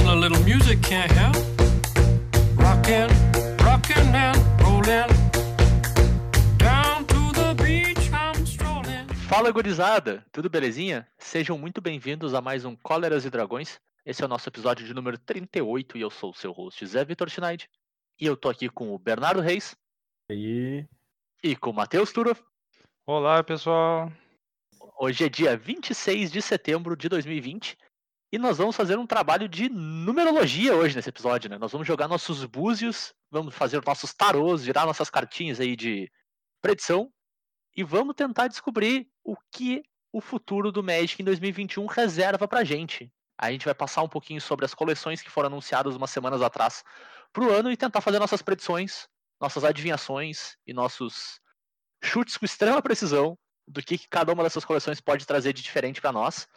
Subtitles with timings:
[0.00, 1.36] a little music can't help.
[2.56, 3.08] Rockin',
[3.62, 5.08] rockin' and rollin'.
[6.56, 9.06] Down to the beach I'm strolling.
[9.28, 11.06] Fala gurizada, tudo belezinha?
[11.18, 13.78] Sejam muito bem-vindos a mais um Cóleras e Dragões.
[14.04, 17.04] Esse é o nosso episódio de número 38 e eu sou o seu host, Zé
[17.04, 17.68] Vitor Schneid.
[18.18, 19.76] E eu tô aqui com o Bernardo Reis
[20.30, 20.86] aí?
[21.42, 22.38] e com o Matheus Turov.
[23.06, 24.10] Olá, pessoal.
[24.98, 27.76] Hoje é dia 26 de setembro de 2020
[28.32, 31.58] e nós vamos fazer um trabalho de numerologia hoje nesse episódio, né?
[31.58, 36.10] Nós vamos jogar nossos búzios, vamos fazer nossos tarôs, virar nossas cartinhas aí de
[36.62, 37.12] predição
[37.76, 43.12] e vamos tentar descobrir o que o futuro do Magic em 2021 reserva pra gente.
[43.38, 46.82] A gente vai passar um pouquinho sobre as coleções que foram anunciadas umas semanas atrás
[47.34, 51.38] pro ano e tentar fazer nossas predições, nossas adivinhações e nossos
[52.02, 53.36] chutes com extrema precisão
[53.68, 56.48] do que, que cada uma dessas coleções pode trazer de diferente para nós.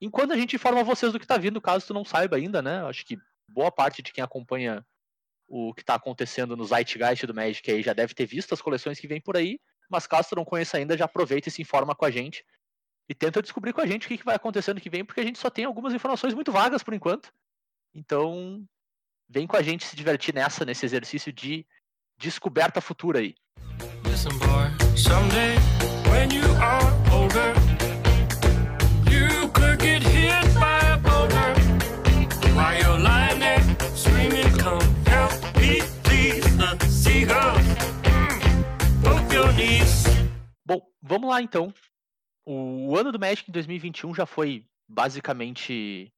[0.00, 2.82] Enquanto a gente informa vocês do que está vindo, caso tu não saiba ainda, né?
[2.86, 3.18] Acho que
[3.48, 4.84] boa parte de quem acompanha
[5.46, 9.00] o que está acontecendo no Zeitgeist do Magic aí já deve ter visto as coleções
[9.00, 9.58] que vem por aí,
[9.90, 12.44] mas caso tu não conheça ainda, já aproveita e se informa com a gente
[13.08, 15.20] e tenta descobrir com a gente o que, que vai acontecer no que vem, porque
[15.20, 17.32] a gente só tem algumas informações muito vagas por enquanto.
[17.92, 18.64] Então,
[19.28, 21.66] vem com a gente se divertir nessa, nesse exercício de
[22.16, 23.34] descoberta futura aí.
[24.04, 25.56] Listen, boy, someday
[26.08, 27.52] when you are older,
[41.02, 41.72] vamos lá então.
[42.44, 46.12] O ano do Magic em 2021 já foi basicamente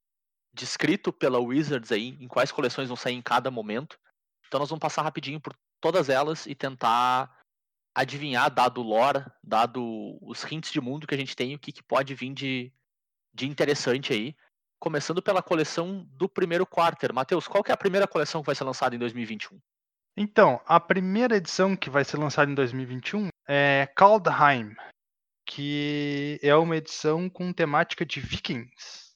[0.55, 3.99] descrito pela Wizards aí, em quais coleções vão sair em cada momento.
[4.47, 7.43] Então nós vamos passar rapidinho por todas elas e tentar
[7.95, 11.73] adivinhar, dado o lore, dado os hints de mundo que a gente tem, o que,
[11.73, 12.73] que pode vir de,
[13.35, 14.37] de interessante aí.
[14.79, 17.13] Começando pela coleção do primeiro quarter.
[17.13, 19.61] Matheus, qual que é a primeira coleção que vai ser lançada em 2021?
[20.17, 24.75] Então, a primeira edição que vai ser lançada em 2021 é Kaldheim,
[25.47, 29.15] que é uma edição com temática de vikings.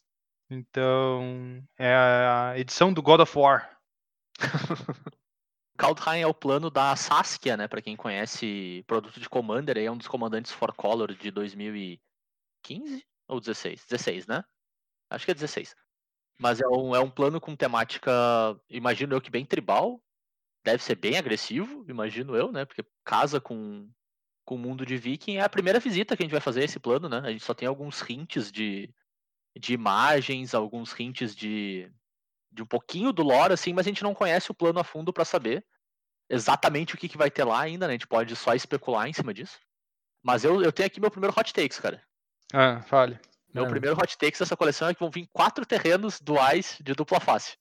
[0.51, 3.79] Então, é a edição do God of War.
[5.77, 7.69] Kaldheim é o plano da Saskia, né?
[7.69, 13.39] Pra quem conhece produto de Commander, é um dos comandantes For Color de 2015 ou
[13.39, 13.85] 16?
[13.85, 14.43] 16, né?
[15.11, 15.77] Acho que é 16.
[16.39, 18.11] Mas é um, é um plano com temática,
[18.71, 20.01] imagino eu que bem tribal.
[20.67, 22.65] Deve ser bem agressivo, imagino eu, né?
[22.65, 23.89] Porque casa com,
[24.45, 25.37] com o mundo de Viking.
[25.37, 27.21] É a primeira visita que a gente vai fazer esse plano, né?
[27.23, 28.93] A gente só tem alguns hints de,
[29.57, 31.89] de imagens, alguns hints de,
[32.51, 35.13] de um pouquinho do lore, assim, mas a gente não conhece o plano a fundo
[35.13, 35.65] para saber
[36.29, 37.93] exatamente o que, que vai ter lá ainda, né?
[37.93, 39.61] A gente pode só especular em cima disso.
[40.21, 42.03] Mas eu, eu tenho aqui meu primeiro hot takes, cara.
[42.53, 43.21] Ah, fale.
[43.55, 43.69] Meu Ah.
[43.69, 47.57] primeiro hot takes dessa coleção é que vão vir quatro terrenos duais de dupla face.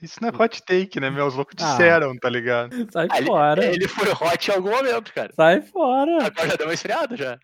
[0.00, 1.10] Isso não é hot take, né?
[1.10, 1.70] Meus loucos Ah.
[1.70, 2.70] disseram, tá ligado?
[2.92, 3.64] Sai Ah, ele- fora.
[3.64, 5.32] Ele foi hot em algum momento, cara.
[5.34, 6.26] Sai fora.
[6.26, 7.38] Agora já deu uma esfriada já.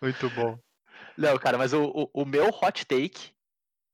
[0.00, 0.58] Muito bom.
[1.16, 3.30] Não, cara, mas o, o, o meu hot take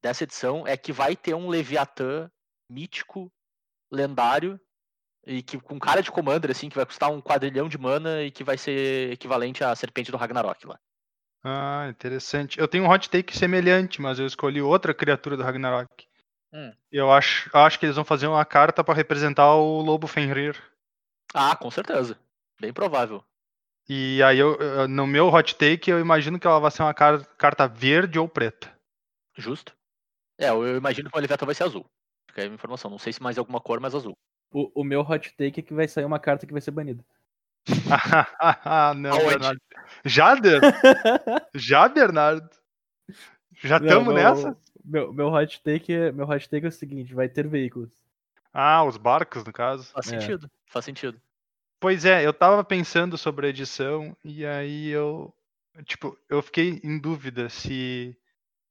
[0.02, 2.30] dessa edição é que vai ter um Leviatã
[2.70, 3.30] mítico,
[3.90, 4.60] lendário,
[5.26, 8.30] e que com cara de commander, assim, que vai custar um quadrilhão de mana e
[8.30, 10.78] que vai ser equivalente à serpente do Ragnarok lá.
[11.44, 12.58] Ah, interessante.
[12.58, 16.07] Eu tenho um hot take semelhante, mas eu escolhi outra criatura do Ragnarok.
[16.52, 16.72] Hum.
[16.90, 20.56] Eu acho, acho que eles vão fazer uma carta pra representar o Lobo Fenrir.
[21.34, 22.18] Ah, com certeza.
[22.60, 23.22] Bem provável.
[23.88, 27.24] E aí, eu, no meu hot take, eu imagino que ela vai ser uma car-
[27.36, 28.70] carta verde ou preta.
[29.36, 29.74] Justo.
[30.38, 31.86] É, eu imagino que o Leviatã vai ser azul.
[32.28, 32.90] Fica aí a informação.
[32.90, 34.16] Não sei se mais alguma cor, mas azul.
[34.52, 37.04] O, o meu hot take é que vai sair uma carta que vai ser banida.
[38.40, 39.26] ah, não, Aonde?
[39.26, 39.60] Bernardo.
[40.04, 40.34] Já,
[41.54, 42.48] Já, Bernardo?
[43.62, 44.56] Já estamos nessa?
[44.88, 47.90] Meu, meu, hot take é, meu hot take é o seguinte: vai ter veículos.
[48.52, 49.92] Ah, os barcos, no caso.
[49.92, 50.18] Faz É.
[50.18, 50.50] sentido.
[50.66, 51.20] Faz sentido.
[51.78, 55.32] Pois é, eu tava pensando sobre a edição e aí eu,
[55.84, 58.16] tipo, eu fiquei em dúvida se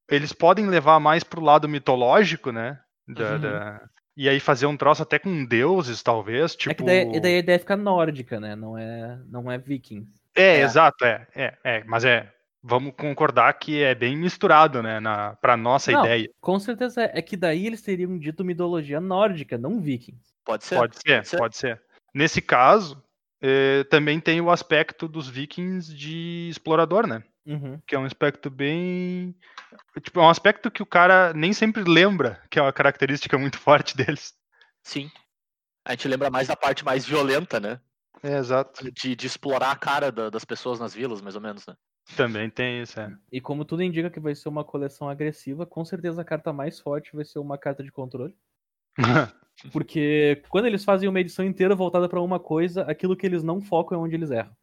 [0.10, 2.80] eles podem levar mais pro lado mitológico, né?
[3.08, 3.40] Da, Uhum.
[3.42, 6.72] da- E aí fazer um troço até com deuses, talvez, tipo...
[6.72, 8.56] É que daí, e daí a ideia fica nórdica, né?
[8.56, 10.12] Não é, não é vikings.
[10.36, 10.62] É, É.
[10.62, 12.34] exato, é, é, é, mas é,
[12.68, 16.30] vamos concordar que é bem misturado, né, na, pra nossa Não, ideia.
[16.42, 17.20] Com certeza é.
[17.20, 20.34] É que daí eles teriam dito mitologia nórdica, não vikings.
[20.44, 20.76] Pode ser?
[20.76, 21.38] Pode ser, ser.
[21.38, 21.82] pode ser.
[22.14, 23.02] Nesse caso,
[23.42, 27.24] eh, também tem o aspecto dos vikings de explorador, né?
[27.46, 27.80] Uhum.
[27.88, 29.34] que é um aspecto bem.
[30.02, 33.58] Tipo, é um aspecto que o cara nem sempre lembra, que é uma característica muito
[33.58, 34.34] forte deles.
[34.84, 35.10] Sim.
[35.86, 37.80] A gente lembra mais da parte mais violenta, né?
[38.22, 38.92] É, exato.
[38.92, 41.74] De, de explorar a cara da- das pessoas nas vilas, mais ou menos, né?
[42.16, 43.12] Também tem isso, é.
[43.32, 46.80] E como tudo indica que vai ser uma coleção agressiva, com certeza a carta mais
[46.80, 48.36] forte vai ser uma carta de controle.
[49.72, 53.60] Porque quando eles fazem uma edição inteira voltada pra uma coisa, aquilo que eles não
[53.60, 54.56] focam é onde eles erram.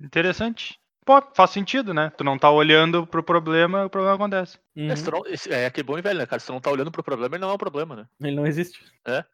[0.00, 0.78] Interessante.
[1.04, 2.12] Pô, faz sentido, né?
[2.16, 4.58] Tu não tá olhando pro problema, o problema acontece.
[4.76, 4.90] Uhum.
[4.90, 6.38] É, não- é aquele bom e velho, né, cara?
[6.38, 8.06] Se tu não tá olhando pro problema, ele não é um problema, né?
[8.20, 8.84] Ele não existe.
[9.06, 9.24] Ai,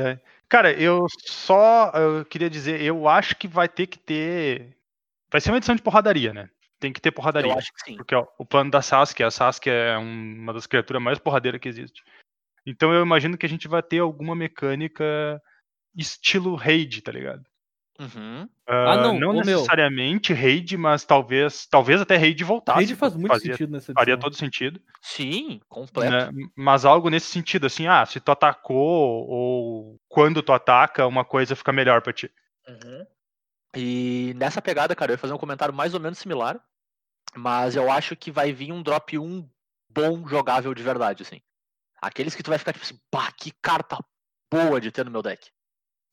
[0.00, 0.20] ai.
[0.48, 4.73] Cara, eu só eu queria dizer, eu acho que vai ter que ter.
[5.34, 6.48] Vai ser uma edição de porradaria, né?
[6.78, 7.50] Tem que ter porradaria.
[7.50, 7.96] Eu acho que sim.
[7.96, 11.60] Porque ó, o plano da Sasuke, a Sasuke é um- uma das criaturas mais porradeiras
[11.60, 12.04] que existe.
[12.64, 15.42] Então eu imagino que a gente vai ter alguma mecânica
[15.96, 17.42] estilo raid, tá ligado?
[17.98, 18.48] Uhum.
[18.68, 19.44] Ah, não, não ô, meu.
[19.44, 22.78] necessariamente raid, mas talvez, talvez até raid voltasse.
[22.78, 24.00] Raid faz muito fazia, sentido nessa edição.
[24.00, 24.80] Faria todo sentido.
[25.02, 26.12] Sim, completo.
[26.12, 26.48] né?
[26.54, 31.56] Mas algo nesse sentido, assim, ah, se tu atacou ou quando tu ataca, uma coisa
[31.56, 32.30] fica melhor pra ti.
[32.68, 33.04] Uhum.
[33.76, 36.62] E nessa pegada, cara, eu ia fazer um comentário mais ou menos similar,
[37.36, 39.48] mas eu acho que vai vir um drop 1
[39.88, 41.40] bom jogável de verdade, assim.
[42.02, 43.98] Aqueles que tu vai ficar tipo assim, pá, que carta
[44.52, 45.50] boa de ter no meu deck.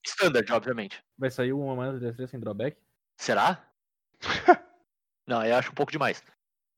[0.06, 1.04] Standard, obviamente.
[1.18, 2.78] Vai sair uma mana 3 sem drawback?
[3.18, 3.72] Será?
[5.28, 6.24] Não, eu acho um pouco demais.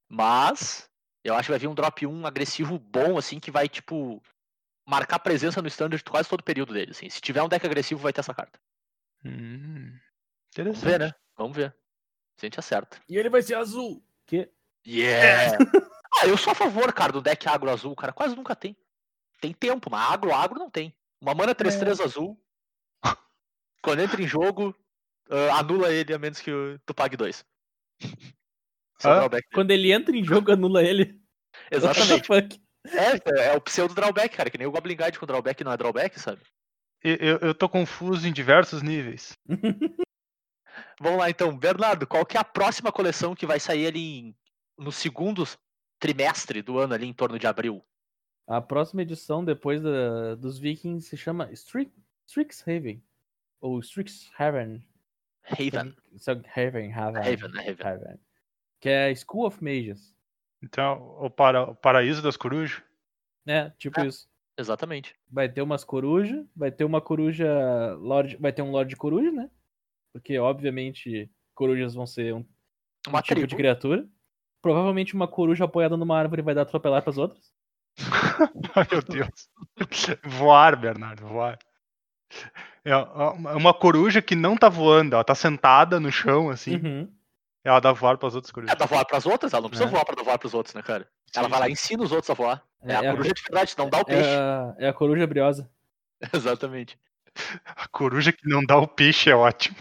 [0.09, 0.89] Mas
[1.23, 4.21] eu acho que vai vir um drop 1 agressivo bom, assim, que vai, tipo,
[4.87, 7.09] marcar presença no standard quase todo o período dele, assim.
[7.09, 8.59] Se tiver um deck agressivo, vai ter essa carta.
[9.23, 9.99] Hum,
[10.61, 10.91] Vamos interessante.
[10.91, 11.15] ver, né?
[11.37, 11.75] Vamos ver.
[12.37, 12.97] Se a gente acerta.
[13.09, 14.03] E ele vai ser azul.
[14.25, 14.49] Que?
[14.85, 15.57] Yeah!
[16.21, 18.13] ah, eu sou a favor, cara, do deck agro azul, cara.
[18.13, 18.75] Quase nunca tem.
[19.39, 20.95] Tem tempo, mas agro, agro não tem.
[21.21, 22.39] Uma mana 3-3 azul.
[23.81, 24.75] Quando entra em jogo,
[25.29, 26.51] ah, anula ele a menos que
[26.85, 27.45] tu pague dois.
[29.05, 29.49] É drawback.
[29.53, 31.19] Quando ele entra em jogo, anula ele.
[31.69, 32.25] Exatamente.
[32.25, 32.57] Fuck?
[32.87, 35.77] É, é o pseudo drawback, cara, que nem o Goblin Guide com drawback não é
[35.77, 36.41] drawback, sabe?
[37.03, 39.37] Eu, eu, eu tô confuso em diversos níveis.
[40.99, 44.35] Vamos lá então, Bernardo, qual que é a próxima coleção que vai sair ali em-
[44.77, 45.43] no segundo
[45.99, 47.83] trimestre do ano, ali em torno de abril?
[48.47, 51.91] A próxima edição, depois da- dos Vikings, se chama Strix,
[52.27, 53.01] Strixhaven.
[53.61, 54.85] Ou Strixhaven.
[55.45, 55.95] Haven.
[56.55, 56.93] Haven, Haven.
[56.93, 57.21] Haven,
[57.59, 57.85] é Haven.
[57.85, 58.19] Haven.
[58.79, 60.13] Que é a School of Mages.
[60.61, 62.81] Então, o, para, o paraíso das corujas.
[63.45, 64.07] É, tipo É.
[64.07, 64.29] isso.
[64.57, 65.15] Exatamente.
[65.29, 67.93] Vai ter umas corujas, vai ter uma coruja.
[67.95, 69.49] Lorde, vai ter um Lorde Coruja, né?
[70.13, 73.47] Porque, obviamente, corujas vão ser um, um tipo tribo.
[73.47, 74.07] de criatura.
[74.61, 77.51] Provavelmente uma coruja apoiada numa árvore vai dar atropelar pras outras.
[78.75, 79.49] Ai, meu Deus.
[80.23, 81.59] voar, Bernardo, voar.
[82.85, 82.95] É
[83.55, 86.75] uma coruja que não tá voando, ela tá sentada no chão, assim.
[86.77, 87.13] Uhum.
[87.63, 88.77] Ela dá voar pras outras É, corujas.
[88.77, 89.53] dá voar pras outras?
[89.53, 89.91] Ela não precisa É.
[89.91, 91.07] voar pra dar voar pros outros, né, cara?
[91.35, 92.63] Ela Sim, vai lá e ensina os outros a voar.
[92.81, 94.29] É, É, a é a- coruja de verdade, não dá o É peixe.
[94.29, 95.69] a, é a coruja briosa.
[96.33, 96.97] Exatamente.
[97.75, 99.77] A coruja que não dá o peixe é ótimo.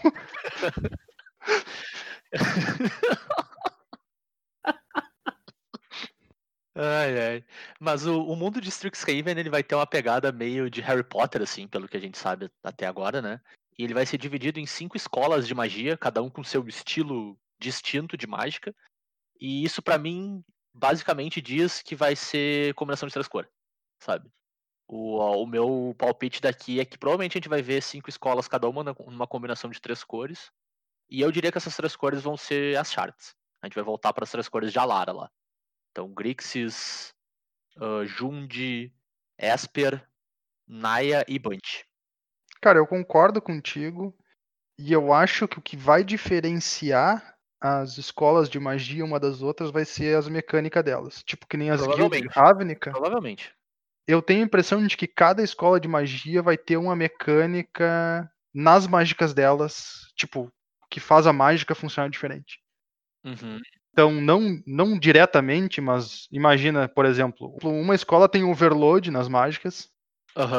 [6.74, 7.44] Ai, ai.
[7.78, 11.42] Mas o, o mundo de Strixhaven, ele vai ter uma pegada meio de Harry Potter,
[11.42, 13.40] assim, pelo que a gente sabe até agora, né?
[13.78, 17.38] E ele vai ser dividido em cinco escolas de magia, cada um com seu estilo
[17.60, 18.74] distinto de mágica.
[19.40, 20.42] E isso, pra mim,
[20.74, 23.50] basicamente diz que vai ser combinação de três cores,
[24.00, 24.30] sabe?
[24.94, 28.68] O, o meu palpite daqui é que provavelmente a gente vai ver cinco escolas, cada
[28.68, 30.52] uma numa combinação de três cores.
[31.08, 33.34] E eu diria que essas três cores vão ser as charts.
[33.62, 35.30] A gente vai voltar para as três cores de Alara lá.
[35.90, 37.14] Então, Grixis,
[38.04, 38.92] Jund,
[39.38, 40.06] Esper,
[40.68, 41.86] Naya e Bunch.
[42.60, 44.14] Cara, eu concordo contigo.
[44.78, 49.70] E eu acho que o que vai diferenciar as escolas de magia uma das outras
[49.70, 51.22] vai ser as mecânicas delas.
[51.22, 52.28] Tipo, que nem as guilds de.
[52.28, 52.90] Ravnica.
[52.90, 53.54] Provavelmente.
[54.06, 58.86] Eu tenho a impressão de que cada escola de magia vai ter uma mecânica nas
[58.86, 60.52] mágicas delas, tipo,
[60.90, 62.58] que faz a mágica funcionar diferente.
[63.24, 63.60] Uhum.
[63.92, 69.90] Então, não, não diretamente, mas imagina, por exemplo, uma escola tem overload nas mágicas,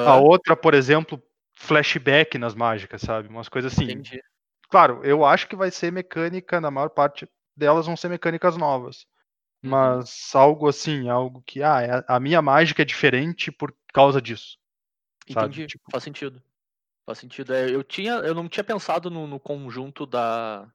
[0.04, 1.22] a Aham, outra, por exemplo,
[1.58, 3.30] flashback nas mágicas, sabe?
[3.30, 3.98] Umas coisas assim.
[3.98, 4.22] entendi.
[4.70, 9.06] Claro, eu acho que vai ser mecânica, na maior parte delas vão ser mecânicas novas.
[9.64, 9.70] Uhum.
[9.70, 14.58] Mas algo assim, algo que, ah, é- a minha mágica é diferente por causa disso.
[15.28, 15.68] Entendi.
[15.68, 16.42] tipo- Faz sentido.
[17.06, 17.54] Faz sentido.
[17.54, 20.68] É, eu, tinha, eu não tinha pensado no, no conjunto da.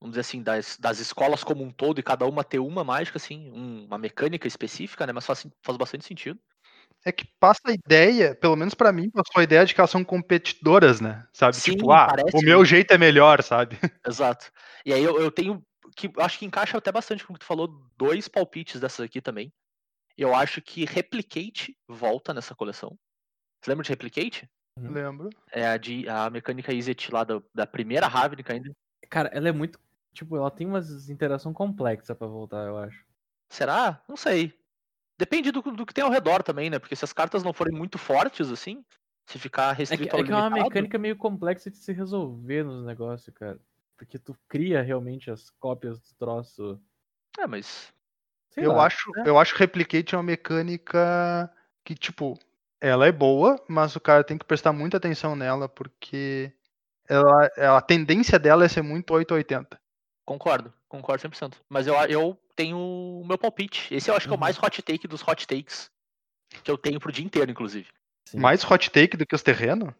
[0.00, 3.18] Vamos dizer assim, das, das escolas como um todo e cada uma ter uma mágica,
[3.18, 5.12] assim, um- uma mecânica específica, né?
[5.12, 6.38] Mas faz, faz bastante sentido.
[7.04, 9.90] É que passa a ideia, pelo menos pra mim, passou a ideia de que elas
[9.90, 11.26] são competidoras, né?
[11.32, 11.56] Sabe?
[11.56, 12.68] Sim, tipo, ah, parece o meu muito.
[12.68, 13.78] jeito é melhor, sabe?
[14.06, 14.50] Exato.
[14.84, 15.62] E aí eu, eu tenho.
[16.08, 19.04] Que eu Acho que encaixa até bastante com o que tu falou, dois palpites dessas
[19.04, 19.52] aqui também.
[20.16, 22.98] Eu acho que Replicate volta nessa coleção.
[23.60, 24.50] Você lembra de Replicate?
[24.78, 24.92] Uhum.
[24.92, 25.30] Lembro.
[25.50, 28.70] É a, de, a mecânica Izzet lá da, da primeira Ravnica ainda.
[29.08, 29.78] Cara, ela é muito.
[30.12, 33.04] Tipo, ela tem umas interação complexa pra voltar, eu acho.
[33.48, 34.02] Será?
[34.08, 34.52] Não sei.
[35.18, 36.78] Depende do, do que tem ao redor também, né?
[36.78, 38.84] Porque se as cartas não forem muito fortes, assim,
[39.26, 41.92] se ficar É que, restrito ao é que é uma mecânica meio complexa de se
[41.92, 43.60] resolver nos negócios, cara.
[44.00, 46.80] Porque tu cria realmente as cópias do troço.
[47.38, 47.92] É, mas.
[48.48, 48.86] sei eu lá.
[48.86, 49.24] acho, né?
[49.26, 51.52] eu acho que Replicate é uma mecânica
[51.84, 52.38] que, tipo,
[52.80, 56.50] ela é boa, mas o cara tem que prestar muita atenção nela, porque
[57.06, 59.78] ela, a tendência dela é ser muito 880.
[60.24, 61.58] Concordo, concordo 100%.
[61.68, 63.94] Mas eu, eu tenho o meu palpite.
[63.94, 64.40] Esse eu acho que é o Uhum.
[64.40, 65.90] mais hot take dos hot takes
[66.64, 67.88] que eu tenho pro dia inteiro, inclusive.
[68.24, 68.38] Sim.
[68.38, 69.92] Mais hot take do que os terrenos?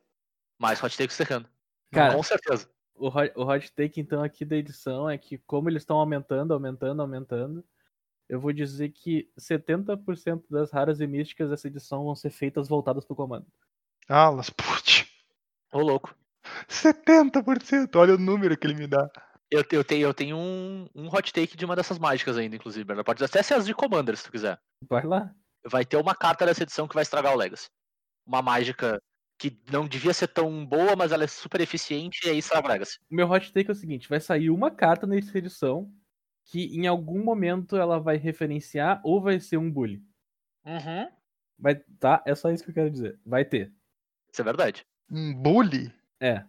[0.59, 1.47] Mais hot takes serrano.
[1.93, 2.67] Cara, Com certeza.
[3.01, 6.53] O hot, o hot take, então, aqui da edição é que, como eles estão aumentando,
[6.53, 7.65] aumentando, aumentando,
[8.29, 13.05] eu vou dizer que 70% das raras e místicas dessa edição vão ser feitas voltadas
[13.05, 13.47] pro comando.
[14.07, 15.07] Alas, putz.
[15.73, 16.15] Ô, louco.
[16.69, 19.11] 70%, olha o número que ele me dá.
[19.51, 22.85] Eu, eu tenho, eu tenho um, um hot take de uma dessas mágicas ainda, inclusive,
[22.85, 23.07] Bernardo.
[23.07, 24.61] Pode até ser as de Commander, se tu quiser.
[24.89, 25.35] Vai lá.
[25.67, 27.69] Vai ter uma carta dessa edição que vai estragar o Legacy.
[28.27, 29.01] Uma mágica
[29.41, 33.15] que não devia ser tão boa, mas ela é super eficiente e aí estraga o
[33.15, 35.91] meu hot take é o seguinte: vai sair uma carta nessa edição
[36.45, 40.05] que em algum momento ela vai referenciar ou vai ser um bully.
[40.67, 41.11] Uhum.
[41.59, 42.23] Vai, tá?
[42.27, 43.19] É só isso que eu quero dizer.
[43.25, 43.73] Vai ter.
[44.31, 44.85] Isso é verdade.
[45.11, 45.91] Um bully?
[46.21, 46.45] É.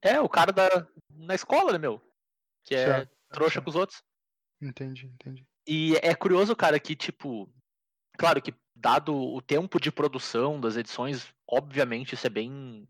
[0.00, 0.68] É, o cara da,
[1.10, 2.00] na escola, né, meu?
[2.64, 3.64] Que é Certo, trouxa certo.
[3.64, 4.02] com os outros.
[4.60, 5.46] Entendi, entendi.
[5.66, 7.52] E é curioso, cara, que, tipo,
[8.16, 12.86] claro que dado o tempo de produção das edições, obviamente isso é bem.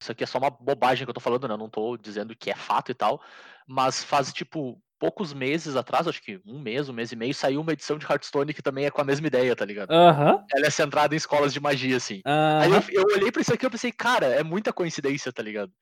[0.00, 1.54] Isso aqui é só uma bobagem que eu tô falando, né?
[1.54, 3.20] Eu não tô dizendo que é fato e tal.
[3.66, 7.60] Mas faz, tipo, poucos meses atrás, acho que um mês, um mês e meio, saiu
[7.60, 9.90] uma edição de Hearthstone que também é com a mesma ideia, tá ligado?
[9.90, 10.44] Aham.
[10.54, 12.20] Ela é centrada em escolas de magia, assim.
[12.24, 12.80] Aí Aham.
[12.92, 15.72] eu, eu olhei pra isso aqui e pensei, cara, é muita coincidência, tá ligado?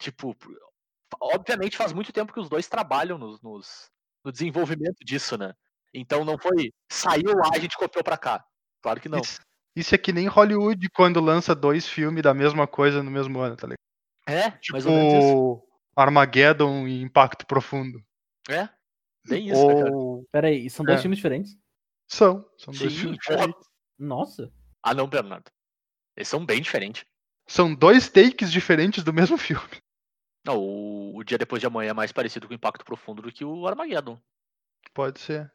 [0.00, 0.34] Tipo,
[1.20, 3.90] obviamente faz muito tempo que os dois trabalham nos, nos-
[4.24, 5.54] no desenvolvimento disso, né?
[5.94, 8.44] Então não foi, saiu lá e a gente copiou pra cá.
[8.82, 9.20] Claro que não.
[9.20, 9.40] Isso,
[9.76, 13.56] isso é que nem Hollywood quando lança dois filmes da mesma coisa no mesmo ano,
[13.56, 13.78] tá ligado?
[14.28, 15.28] É, mais ou menos isso.
[15.28, 18.00] Tipo Armageddon e Impacto Profundo.
[18.48, 18.68] É,
[19.26, 19.96] bem isso, né, cara?
[19.96, 21.02] Ou Pera aí, são dois É.
[21.02, 21.56] filmes diferentes?
[22.06, 23.38] são, são dois Sim, filmes porra.
[23.38, 23.68] diferentes.
[23.98, 24.52] Nossa.
[24.82, 25.50] Ah não, Bernardo.
[26.16, 27.04] Eles são bem diferentes.
[27.46, 29.78] São dois takes diferentes do mesmo filme.
[30.44, 33.32] Não, o, o Dia Depois de Amanhã é mais parecido com o Impacto Profundo do
[33.32, 34.20] que o Armageddon.
[34.94, 35.52] Pode ser.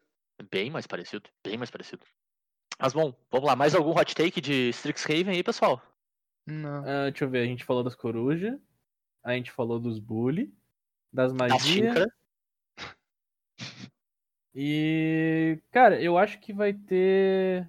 [0.50, 2.04] Bem mais parecido, bem mais parecido.
[2.78, 3.56] Mas bom, vamos lá.
[3.56, 5.80] Mais algum hot take de Strixhaven aí, pessoal?
[6.46, 6.84] Não.
[6.84, 8.58] Ah, deixa eu ver, a gente falou das corujas,
[9.22, 10.52] a gente falou dos bully,
[11.12, 11.62] das Da magias.
[11.64, 12.06] xícara.
[14.56, 17.68] E, cara, eu acho que vai ter.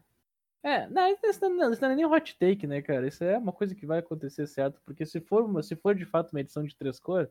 [0.62, 3.08] É, não, isso não, não- isso não é nem hot take, né, cara?
[3.08, 6.06] Isso é uma coisa que vai acontecer certo, porque se for, uma- se for de
[6.06, 7.28] fato uma edição de três cores,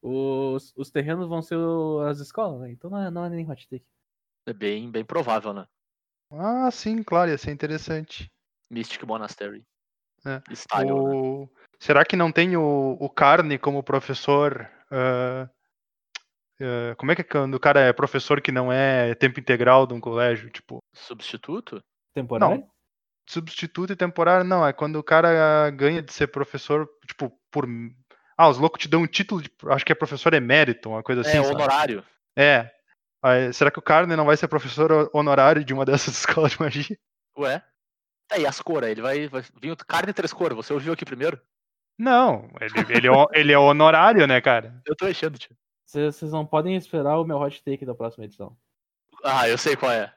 [0.00, 1.58] os, os terrenos vão ser
[2.08, 2.70] as escolas, né?
[2.70, 3.84] Então não é, não é nem hot take.
[4.46, 5.66] É bem, bem provável, né?
[6.38, 8.30] Ah, sim, claro, ia ser interessante.
[8.70, 9.62] Mystic Monastery.
[10.26, 10.40] É.
[10.54, 11.10] Style, né?
[11.14, 11.48] O-
[11.78, 14.68] Será que não tem o, o Carne como professor?
[14.90, 15.48] ah,
[16.60, 19.86] ah, como é que é quando o cara é professor que não é tempo integral
[19.86, 20.50] de um colégio?
[20.50, 21.80] Tipo, Substituto?
[22.14, 22.66] Temporário?
[23.28, 24.44] substituto e temporário?
[24.46, 27.66] Não, é quando o cara ganha de ser professor, tipo, por.
[28.36, 29.50] Ah, os loucos te dão um título de.
[29.68, 31.38] Acho que é professor emérito, uma coisa assim.
[31.38, 31.54] é, sabe?
[31.54, 32.04] honorário.
[32.36, 32.70] É.
[33.24, 36.52] Aí, será que o Carne não vai ser professor ho- honorário de uma dessas escolas
[36.52, 36.98] de magia?
[37.38, 37.60] Ué?
[38.28, 40.56] Tá aí as cores, ele vai, vai vir o carne três cores.
[40.56, 41.40] Você ouviu aqui primeiro?
[41.98, 44.80] Não, ele, ele, é, ele é honorário, né, cara?
[44.86, 45.56] Eu tô achando, tio.
[45.86, 48.56] Vocês vocês não podem esperar o meu hot take da próxima edição.
[49.22, 50.12] Ah, eu sei qual é.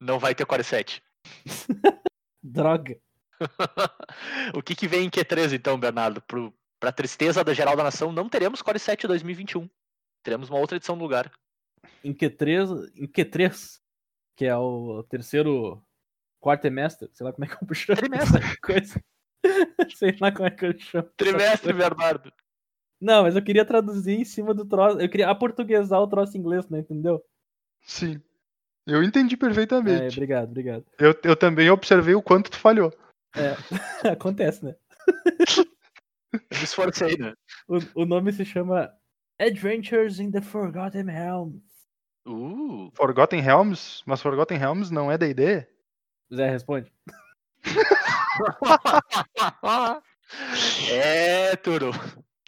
[0.00, 1.02] Não vai ter Core 7.
[2.42, 2.98] Droga.
[4.54, 6.20] o que, que vem em Q3 então, Bernardo?
[6.22, 9.68] Pro, pra tristeza da geral da nação, não teremos Core 7 2021.
[10.22, 11.30] Teremos uma outra edição no lugar.
[12.04, 13.80] Em Q3, em Q3,
[14.36, 15.82] que é o terceiro
[16.40, 18.40] quartemestre, sei lá como é que eu puxo Trimestre.
[18.62, 19.00] coisa.
[19.96, 21.08] sei lá como é que eu chamo.
[21.16, 21.72] Trimestre.
[21.72, 22.32] Bernardo.
[23.00, 25.00] Não, mas eu queria traduzir em cima do troço.
[25.00, 27.22] Eu queria aportuguesar o troço em inglês, não entendeu?
[27.82, 28.20] Sim.
[28.86, 30.16] Eu entendi É, perfeitamente.
[30.16, 30.84] obrigado, obrigado.
[30.98, 32.92] Eu, eu também observei o quanto tu falhou.
[33.34, 33.54] É,
[34.12, 34.76] acontece, né?
[36.32, 37.34] Me esforcei, né?
[37.68, 38.90] O, o nome se chama
[39.38, 41.62] Adventures in the Forgotten Realms.
[42.26, 44.02] Uh, Forgotten Realms?
[44.06, 45.66] Mas Forgotten Realms não é D&D?
[46.34, 46.92] Zé, responde.
[50.90, 51.92] é, Turo.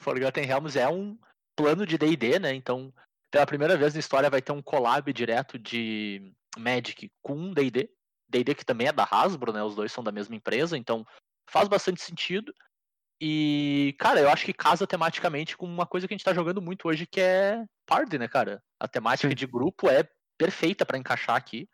[0.00, 1.18] Forgotten Realms é um
[1.54, 2.54] plano de D&D, né?
[2.54, 2.92] Então,
[3.30, 7.90] pela primeira vez na história vai ter um collab direto de Magic com D&D.
[8.28, 9.62] D&D que também é da Hasbro, né?
[9.62, 11.06] Os dois são da mesma empresa, então
[11.48, 12.52] faz bastante sentido.
[13.20, 16.62] E, cara, eu acho que casa tematicamente com uma coisa que a gente tá jogando
[16.62, 18.62] muito hoje, que é Party, né, cara?
[18.78, 19.34] A temática Sim.
[19.34, 21.68] de grupo é perfeita pra encaixar aqui.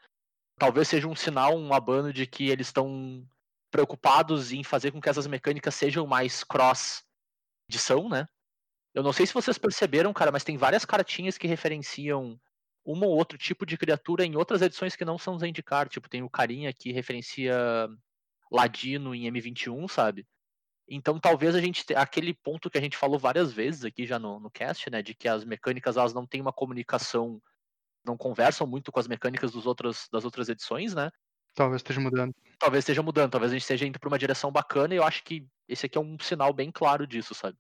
[0.59, 3.27] Talvez seja um sinal, um abano de que eles estão
[3.71, 8.27] preocupados em fazer com que essas mecânicas sejam mais cross-edição, né?
[8.95, 12.41] Eu não sei se vocês perceberam, cara, mas tem várias cartinhas que referenciam
[12.87, 15.89] um ou outro tipo de criatura em outras edições que não são Zendikar.
[15.89, 17.89] Tipo, tem o carinha que referencia
[18.51, 20.25] Ladino em M21, sabe?
[20.89, 24.19] Então talvez a gente te- aquele ponto que a gente falou várias vezes aqui já
[24.19, 27.41] no, no cast, né, de que as mecânicas elas não têm uma comunicação,
[28.05, 31.11] não conversam muito com as mecânicas dos outros, das outras edições, né?
[31.55, 32.35] Talvez esteja mudando.
[32.59, 35.23] Talvez esteja mudando, talvez a gente esteja indo para uma direção bacana e eu acho
[35.25, 37.57] que esse aqui é um sinal bem claro disso, sabe?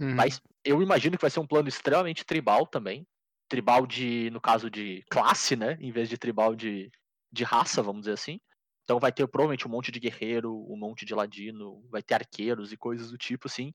[0.00, 0.14] Uhum.
[0.14, 3.06] Mas eu imagino que vai ser um plano extremamente tribal também.
[3.48, 5.76] Tribal de, no caso de classe, né?
[5.80, 6.90] Em vez de tribal de,
[7.30, 8.40] de raça, vamos dizer assim.
[8.84, 12.70] Então vai ter provavelmente um monte de guerreiro, um monte de ladino, vai ter arqueiros
[12.72, 13.72] e coisas do tipo, assim,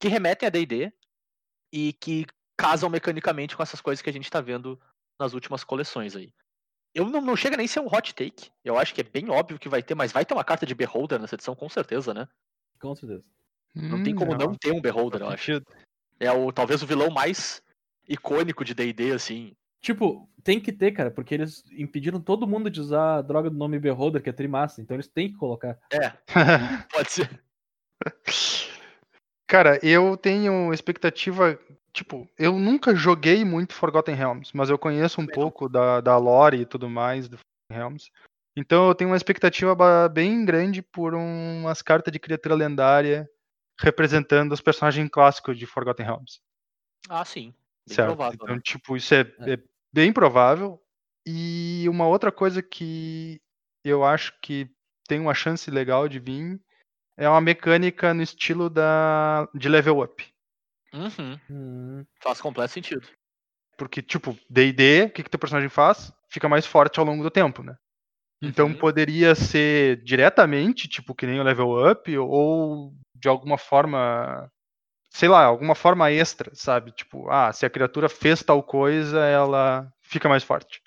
[0.00, 0.92] que remetem a DD
[1.72, 2.26] e que
[2.56, 4.80] casam mecanicamente com essas coisas que a gente tá vendo
[5.18, 6.32] nas últimas coleções aí.
[6.94, 8.50] Eu não, não chega nem a ser um hot take.
[8.64, 10.74] Eu acho que é bem óbvio que vai ter, mas vai ter uma carta de
[10.74, 12.28] Beholder nessa edição, com certeza, né?
[12.78, 13.24] Com certeza.
[13.74, 15.52] Não tem Hum, como não, ter um Beholder, eu acho.
[16.20, 17.62] É o talvez o vilão mais
[18.06, 19.56] icônico de D&D, assim.
[19.82, 23.56] Tipo, tem que ter, cara, porque eles impediram todo mundo de usar a droga do
[23.56, 25.76] nome Beholder, que é trimassa, então eles têm que colocar.
[25.92, 26.12] É,
[26.94, 27.42] pode ser.
[29.46, 31.58] Cara, eu tenho expectativa.
[31.92, 36.60] Tipo, eu nunca joguei muito Forgotten Realms, mas eu conheço um pouco da, da lore
[36.60, 38.10] e tudo mais do Forgotten Realms.
[38.56, 39.74] Então eu tenho uma expectativa
[40.08, 43.28] bem grande por umas cartas de criatura lendária
[43.80, 46.40] representando os personagens clássicos de Forgotten Realms.
[47.08, 47.52] Ah, sim.
[47.86, 48.08] Bem certo?
[48.08, 48.38] provável.
[48.40, 48.62] então, né?
[48.62, 49.54] tipo, isso é, É.
[49.54, 49.58] é
[49.92, 50.80] bem provável.
[51.26, 53.40] E uma outra coisa que
[53.84, 54.68] eu acho que
[55.06, 56.60] tem uma chance legal de vir
[57.16, 60.24] é uma mecânica no estilo da de level up.
[60.92, 63.06] Uhum, Hum, faz completo sentido.
[63.76, 66.12] Porque, tipo, D&D, o que que teu personagem faz?
[66.30, 67.76] Fica mais forte ao longo do tempo, né?
[68.44, 68.74] Então Uhum.
[68.74, 74.50] poderia ser diretamente, tipo, que nem o level up, ou de alguma forma,
[75.14, 76.90] sei lá, alguma forma extra, sabe?
[76.92, 80.80] Tipo, ah, se a criatura fez tal coisa, ela fica mais forte.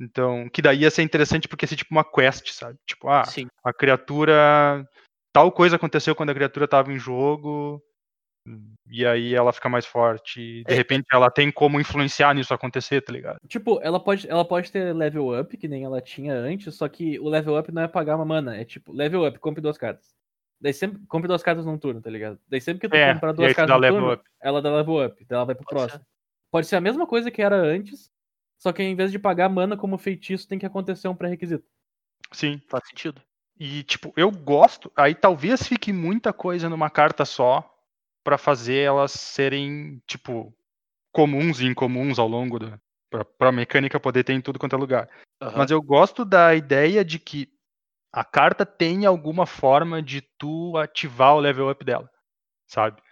[0.00, 2.78] Então, que daí ia ser interessante porque ia ser tipo uma quest, sabe?
[2.86, 3.46] Tipo, ah, Sim.
[3.64, 4.86] a criatura.
[5.32, 7.82] Tal coisa aconteceu quando a criatura tava em jogo.
[8.88, 10.40] E aí ela fica mais forte.
[10.40, 10.76] E de É.
[10.76, 13.38] repente ela tem como influenciar nisso acontecer, tá ligado?
[13.48, 17.18] Tipo, ela pode, ela pode ter level up, que nem ela tinha antes, só que
[17.18, 20.14] o level up não é pagar uma mana, é tipo, level up, compre duas cartas.
[20.66, 22.40] Daí sempre, compre duas cartas num turno, tá ligado?
[22.48, 24.24] Daí sempre que tu É, comprar duas cartas dá num level turno, up.
[24.42, 26.04] ela dá level up, daí ela vai pro Pode próximo.
[26.50, 28.10] Pode ser a mesma coisa que era antes,
[28.58, 31.64] só que em vez de pagar mana como feitiço, tem que acontecer um pré-requisito.
[32.32, 32.60] Sim.
[32.68, 33.22] Faz sentido.
[33.56, 34.90] E, tipo, eu gosto.
[34.96, 37.64] Aí talvez fique muita coisa numa carta só
[38.24, 40.52] pra fazer elas serem, tipo,
[41.12, 42.76] comuns e incomuns ao longo da.
[43.08, 45.08] Pra, pra mecânica poder ter em tudo quanto é lugar.
[45.40, 45.58] Aham.
[45.58, 47.48] Mas eu gosto da ideia de que
[48.16, 52.08] a carta tem alguma forma de tu ativar o level up dela,
[52.66, 53.02] sabe?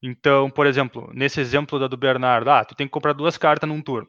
[0.00, 3.68] Então, por exemplo, nesse exemplo da do Bernardo, ah, tu tem que comprar duas cartas
[3.68, 4.08] num turno.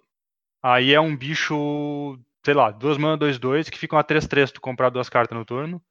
[0.61, 4.61] Aí é um bicho, sei lá, duas mana, dois, dois, que ficam a 3-3 tu
[4.61, 5.81] comprar duas cartas no turno.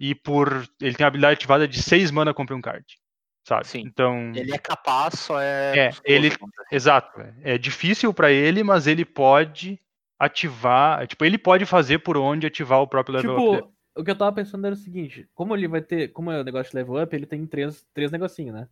[0.00, 0.64] E por.
[0.80, 2.84] Ele tem a habilidade ativada de seis mana compra um card.
[3.46, 3.66] Sabe?
[3.68, 3.82] Sim.
[3.86, 4.32] Então.
[4.34, 5.76] Ele é capaz, só é.
[5.76, 6.36] É, ele- assim.
[6.72, 7.20] Exato.
[7.20, 9.80] é- É difícil pra ele, mas ele pode
[10.18, 11.06] ativar.
[11.06, 13.77] Tipo, ele pode fazer por onde ativar o próprio level up.
[13.98, 16.44] O que eu tava pensando era o seguinte, como ele vai ter, como é o
[16.44, 18.68] negócio de level up, ele tem três, três negocinhos, né?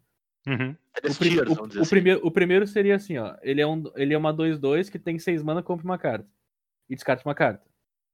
[0.47, 0.77] Uhum.
[0.95, 1.91] Três O, prim- tiers, o- vamos dizer o assim.
[1.91, 3.37] primeiro, o primeiro seria assim, ó.
[3.43, 6.29] Ele é, um, ele é uma 2-2 que tem 6 mana, compra uma carta.
[6.89, 7.67] E descarta uma carta.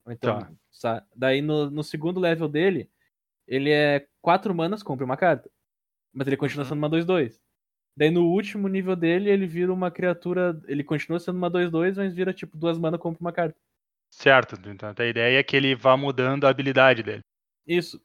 [0.08, 0.50] Então, Tá.
[0.70, 2.90] sa- daí no, no segundo level dele,
[3.46, 5.50] ele é 4 manas, compra uma carta.
[6.12, 6.68] Mas ele continua Uhum.
[6.70, 7.38] sendo uma 2-2.
[7.94, 10.58] Daí no último nível dele, ele vira uma criatura.
[10.66, 13.54] Ele continua sendo uma 2-2, mas vira tipo duas mana, compra uma carta.
[14.12, 14.56] Certo.
[14.68, 17.22] Então a ideia é que ele vá mudando a habilidade dele.
[17.66, 18.00] Isso.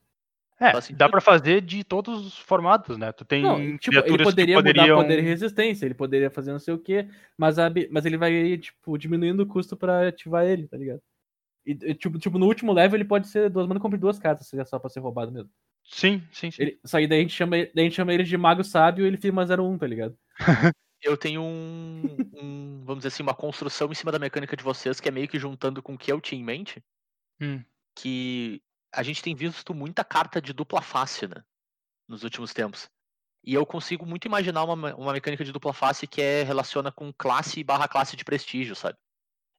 [0.60, 3.12] É, dá pra fazer de todos os formatos, né?
[3.12, 4.96] Tu tem Não, tipo, ele poderia que mudar poderiam...
[5.04, 8.58] poder e resistência, ele poderia fazer não sei o que, mas, a mas ele vai,
[8.58, 11.00] tipo, diminuindo o custo pra ativar ele, tá ligado?
[11.64, 14.48] E, e, tipo, tipo, no último level ele pode ser duas mana, compre duas cartas,
[14.48, 15.52] seria só pra ser roubado mesmo.
[15.84, 16.62] Sim, sim, sim.
[16.64, 18.64] Ele, só que daí a gente chama, ele- daí a gente chama ele de Mago
[18.64, 20.18] Sábio e ele fica uma 01, tá ligado?
[21.02, 25.00] Eu tenho um, um, vamos dizer assim, uma construção em cima da mecânica de vocês
[25.00, 26.84] que é meio que juntando com o que eu tinha em mente.
[27.40, 27.66] Hum.
[27.96, 28.62] Que
[28.94, 31.44] a gente tem visto muita carta de dupla face, né?
[32.08, 32.90] Nos últimos tempos.
[33.44, 37.14] E eu consigo muito imaginar uma, uma mecânica de dupla face que é relaciona com
[37.14, 38.98] classe barra classe de prestígio, sabe?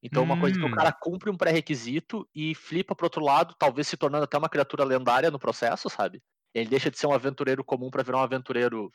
[0.03, 0.67] Então uma coisa que Hum.
[0.67, 4.49] o cara cumpre um pré-requisito e flipa pro outro lado, talvez se tornando até uma
[4.49, 6.21] criatura lendária no processo, sabe?
[6.53, 8.91] Ele deixa de ser um aventureiro comum pra virar um aventureiro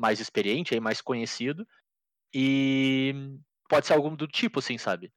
[0.00, 1.66] mais experiente, aí mais conhecido.
[2.34, 3.14] E
[3.68, 5.12] pode ser algum do tipo, assim, sabe?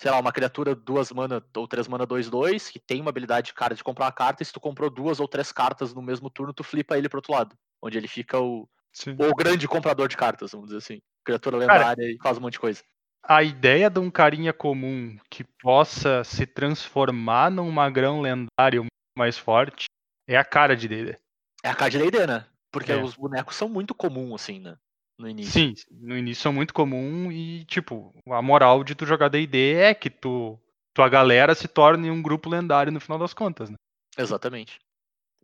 [0.00, 3.54] Sei lá, uma criatura duas mana ou três mana 2-2, que tem uma habilidade de
[3.54, 6.30] cara de comprar uma carta, e se tu comprou duas ou três cartas no mesmo
[6.30, 7.56] turno, tu flipa ele pro outro lado.
[7.82, 9.14] Onde ele fica o, Sim.
[9.18, 11.02] o grande comprador de cartas, vamos dizer assim.
[11.24, 12.82] Criatura Cara, lendária e faz um monte de coisa.
[13.22, 19.86] A ideia de um carinha comum que possa se transformar num magrão lendário mais forte
[20.28, 21.18] é a cara de D&D.
[21.62, 22.44] É a card D&D, né?
[22.74, 23.00] Porque É.
[23.00, 24.76] os bonecos são muito comuns, assim, né?
[25.16, 25.52] No início.
[25.52, 29.94] Sim, no início são muito comum e, tipo, a moral de tu jogar D&D é
[29.94, 30.58] que tu,
[30.92, 33.76] tua galera se torne um grupo lendário no final das contas, né?
[34.18, 34.80] Exatamente.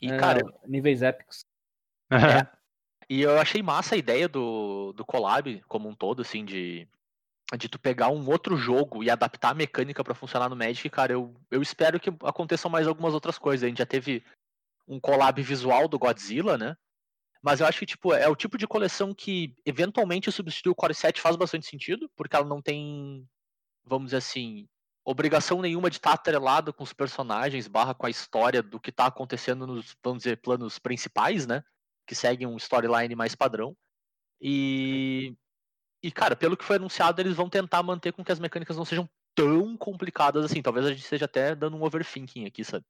[0.02, 1.44] E, É, cara, níveis épicos.
[2.44, 2.60] É.
[3.08, 6.88] E eu achei massa a ideia do, do collab como um todo, assim, de,
[7.56, 11.12] de tu pegar um outro jogo e adaptar a mecânica pra funcionar no Magic, cara,
[11.12, 13.64] eu, eu espero que aconteçam mais algumas outras coisas.
[13.64, 14.24] A gente já teve
[14.86, 16.76] um collab visual do Godzilla, né?
[17.42, 20.94] Mas eu acho que, tipo, é o tipo de coleção que eventualmente substituir o Core
[20.94, 23.26] 7 faz bastante sentido, porque ela não tem,
[23.84, 24.68] vamos dizer assim,
[25.04, 29.06] obrigação nenhuma de estar atrelada com os personagens, barra com a história do que tá
[29.06, 31.62] acontecendo nos, vamos dizer, planos principais, né?
[32.06, 33.74] Que seguem um storyline mais padrão.
[34.40, 35.34] E.
[36.02, 38.86] E, cara, pelo que foi anunciado, eles vão tentar manter com que as mecânicas não
[38.86, 40.62] sejam tão complicadas assim.
[40.62, 42.84] Talvez a gente esteja até dando um overthinking aqui, sabe?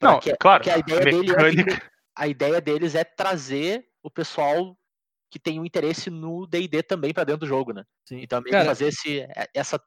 [0.00, 1.91] Não, Porque- claro, porque a ideia dele é mecânica...
[2.16, 4.76] a ideia deles é trazer o pessoal
[5.30, 7.84] que tem um interesse no D&D também pra dentro do jogo, né?
[8.04, 8.20] Sim.
[8.20, 9.82] Então Cara, fazer esse, é- essa,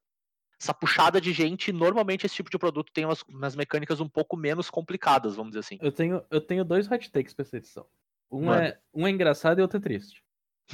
[0.60, 4.36] essa puxada de gente, normalmente esse tipo de produto tem umas, umas mecânicas um pouco
[4.36, 5.78] menos complicadas, vamos dizer assim.
[5.82, 7.86] eu tenho, eu tenho dois hot takes pra essa edição.
[8.32, 10.24] Um é, um é engraçado e outro é triste.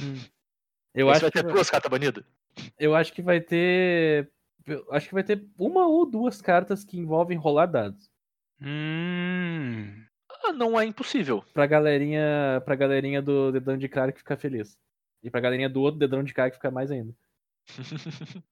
[0.00, 0.14] Hum.
[0.94, 2.24] Eu Esse acho, vai que ter vai, duas cartas banidas?
[2.78, 4.32] eu acho que vai ter.
[4.66, 8.10] eu acho que vai ter uma ou duas cartas que envolvem rolar dados.
[8.60, 10.04] Hum...
[10.44, 11.44] Ah, não é impossível.
[11.52, 14.76] Pra galerinha, pra galerinha do dedão de cara que fica feliz.
[15.22, 17.14] E pra galerinha do outro dedão de cara que fica mais ainda.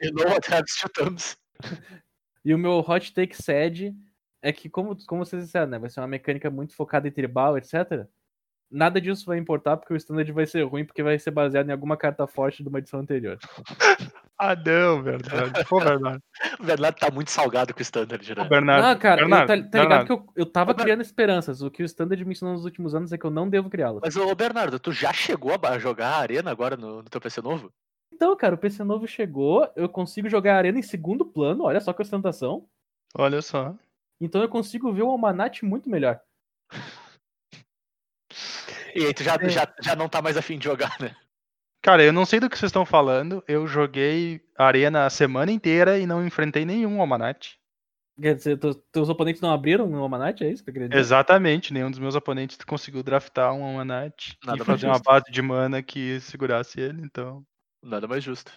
[0.00, 1.36] E não até chutamos.
[2.44, 3.94] E o meu hot take sad
[4.40, 5.78] é que, como, como vocês disseram, né?
[5.78, 8.08] Vai ser uma mecânica muito focada em tribal, etc.
[8.70, 11.72] Nada disso vai importar porque o standard vai ser ruim, porque vai ser baseado em
[11.72, 13.38] alguma carta forte de uma edição anterior.
[14.40, 15.64] Ah, não, Bernardo.
[15.68, 16.22] Pô, Bernardo.
[16.60, 18.48] O Bernardo tá muito salgado com o standard, né?
[18.48, 18.86] Bernardo.
[18.86, 20.06] Não, cara, eu- Bernardo, tá, tá ligado Bernardo.
[20.06, 21.60] que eu, eu tava Ô, criando esperanças.
[21.60, 24.00] O que o standard me ensinou nos últimos anos é que eu não devo criá-las.
[24.00, 27.42] Mas, ô Bernardo, tu já chegou a jogar a arena agora no, no teu PC
[27.42, 27.72] novo?
[28.12, 31.80] Então, cara, o PC novo chegou, eu consigo jogar a arena em segundo plano, olha
[31.80, 32.64] só que ostentação.
[33.16, 33.74] Olha só.
[34.20, 36.20] Então eu consigo ver o Almanat muito melhor.
[38.94, 39.48] E aí tu já, É.
[39.48, 41.14] já, já não tá mais afim de jogar, né?
[41.82, 43.42] Cara, eu não sei do que vocês estão falando.
[43.46, 47.56] Eu joguei Arena a semana inteira e não enfrentei nenhum Almanat.
[48.20, 51.00] Quer dizer, teus, teus oponentes não abriram no Almanat, é isso que eu queria dizer?
[51.00, 55.04] Exatamente, nenhum dos meus oponentes conseguiu draftar um Almanat Nada e mais fazer uma justo.
[55.04, 57.44] base de mana que segurasse ele, então.
[57.80, 58.50] Nada mais justo.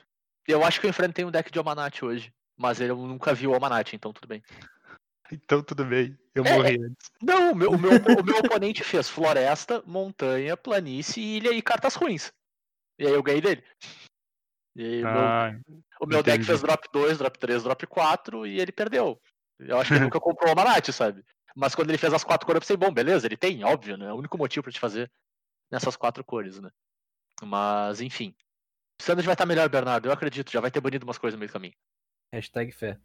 [0.48, 2.34] Eu acho que eu enfrentei um deck de Almanat hoje.
[2.58, 4.42] Mas eu nunca vi o Almanat, então tudo bem.
[5.32, 7.12] Então tudo bem, eu É, morri antes.
[7.22, 7.92] Não, o meu, o meu,
[8.22, 12.34] o meu oponente fez floresta, montanha, planície, ilha e cartas ruins.
[13.00, 13.64] E aí eu ganhei dele.
[14.76, 15.60] E aí o meu, Ah,
[16.02, 19.22] o meu deck fez drop 2, drop 3, drop 4 e ele perdeu.
[19.60, 21.24] Eu acho que ele nunca comprou o Almanat, sabe?
[21.56, 24.08] Mas quando ele fez as quatro cores, eu pensei, bom, beleza, ele tem, óbvio, né?
[24.08, 25.12] É o único motivo pra te fazer
[25.70, 26.70] nessas quatro cores, né?
[27.44, 28.36] Mas, enfim.
[29.00, 30.52] O Standard vai estar melhor, Bernardo, eu acredito.
[30.52, 31.74] Já vai ter banido umas coisas no meio do caminho.
[32.32, 33.00] Hashtag fé.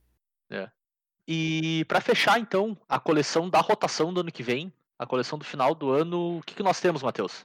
[1.29, 5.45] E pra fechar, então, a coleção da rotação do ano que vem, a coleção do
[5.45, 7.45] final do ano, o que, que nós temos, Matheus?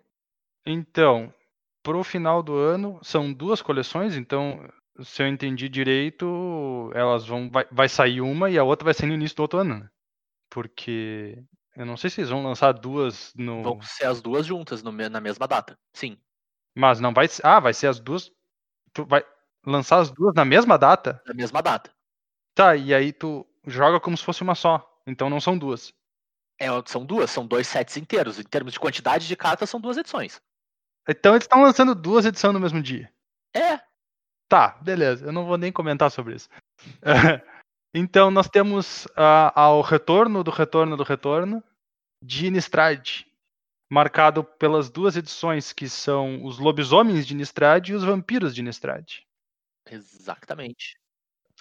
[0.65, 1.34] Então,
[1.82, 4.63] pro final do ano, são duas coleções, então,
[5.04, 7.50] se eu entendi direito, elas vão.
[7.50, 9.80] Vai, vai sair uma e a outra vai sair no início do outro ano.
[9.80, 9.89] né?
[10.50, 11.44] Porque.
[11.76, 13.63] Eu não sei se eles vão lançar duas no.
[13.63, 15.78] Vão ser as duas juntas no na mesma data.
[15.94, 16.17] Sim.
[16.76, 17.46] Mas não vai ser.
[17.46, 18.30] Ah, vai ser as duas.
[18.94, 19.24] Tu vai
[19.65, 21.22] lançar as duas na mesma data?
[21.26, 21.91] Na mesma data.
[22.54, 24.88] Tá, e aí tu joga como se fosse uma só.
[25.06, 25.93] Então não são duas.
[26.60, 28.39] É, são duas, são dois sets inteiros.
[28.39, 30.41] Em termos de quantidade de cartas, são duas edições.
[31.08, 33.12] Então eles estão lançando duas edições no mesmo dia.
[33.56, 33.80] É,
[34.52, 35.28] Tá, beleza.
[35.28, 36.50] Eu não vou nem comentar sobre isso.
[37.95, 41.63] então nós temos ah, ao retorno do retorno do retorno
[42.21, 43.26] de Innistrad,
[43.89, 49.19] marcado pelas duas edições que são os lobisomens de Innistrad e os vampiros de Innistrad.
[49.89, 51.00] exatamente.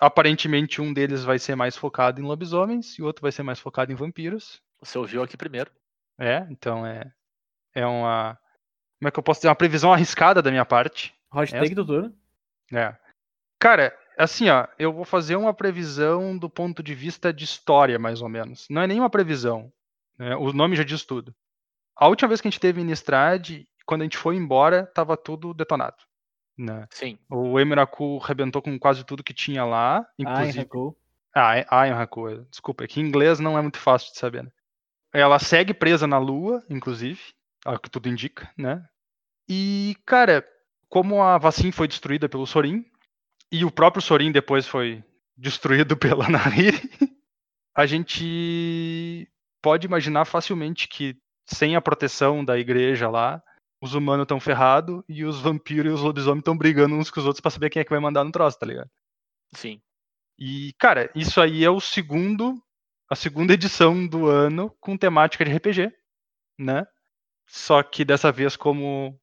[0.00, 3.58] Aparentemente um deles vai ser mais focado em lobisomens e o outro vai ser mais
[3.58, 4.62] focado em vampiros.
[4.80, 5.70] Você ouviu aqui primeiro.
[6.18, 7.12] É, então é
[7.74, 8.38] é uma
[8.98, 11.14] como é que eu posso dizer uma previsão arriscada da minha parte.
[11.32, 12.14] Hot take do turno.
[12.72, 12.94] É.
[13.58, 18.20] Cara, assim, ó, eu vou fazer uma previsão do ponto de vista de história, mais
[18.20, 18.66] ou menos.
[18.68, 19.72] Não é nenhuma previsão.
[20.18, 21.34] né, O nome já diz tudo.
[21.96, 25.54] A última vez que a gente teve Innistrad, quando a gente foi embora, tava tudo
[25.54, 25.96] detonado.
[26.60, 26.86] Né?
[26.90, 27.18] Sim.
[27.30, 30.58] O Emiraku arrebentou com quase tudo que tinha lá, inclusive.
[31.34, 34.42] Ah, é- ah, Emiraku, desculpa, é que em inglês não é muito fácil de saber.
[34.44, 34.50] Né?
[35.12, 37.20] Ela segue presa na Lua, inclusive,
[37.64, 38.84] é o que tudo indica, né?
[39.48, 40.46] E, cara,
[40.88, 42.84] como a vacina foi destruída pelo Sorin,
[43.50, 45.02] e o próprio Sorin depois foi
[45.36, 46.78] destruído pela Nahiri,
[47.74, 49.26] a gente
[49.62, 53.42] pode imaginar facilmente que sem a proteção da igreja lá,
[53.80, 57.26] os humanos estão ferrados e os vampiros e os lobisomens estão brigando uns com os
[57.26, 58.90] outros pra saber quem é que vai mandar no troço, tá ligado?
[59.54, 59.80] Sim.
[60.38, 62.62] E, cara, isso aí é o segundo,
[63.08, 65.92] a segunda edição do ano com temática de RPG,
[66.58, 66.86] né?
[67.46, 69.18] Só que dessa vez, como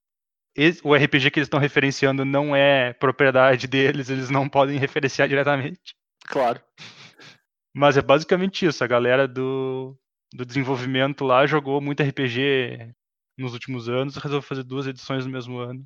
[0.84, 5.96] o RPG que eles estão referenciando não é propriedade deles, eles não podem referenciar diretamente.
[6.26, 6.62] Claro.
[7.76, 8.84] Mas é basicamente isso.
[8.84, 9.96] A galera do,
[10.34, 12.92] do desenvolvimento lá jogou muito RPG
[13.38, 15.86] nos últimos anos e resolveu fazer duas edições no mesmo ano,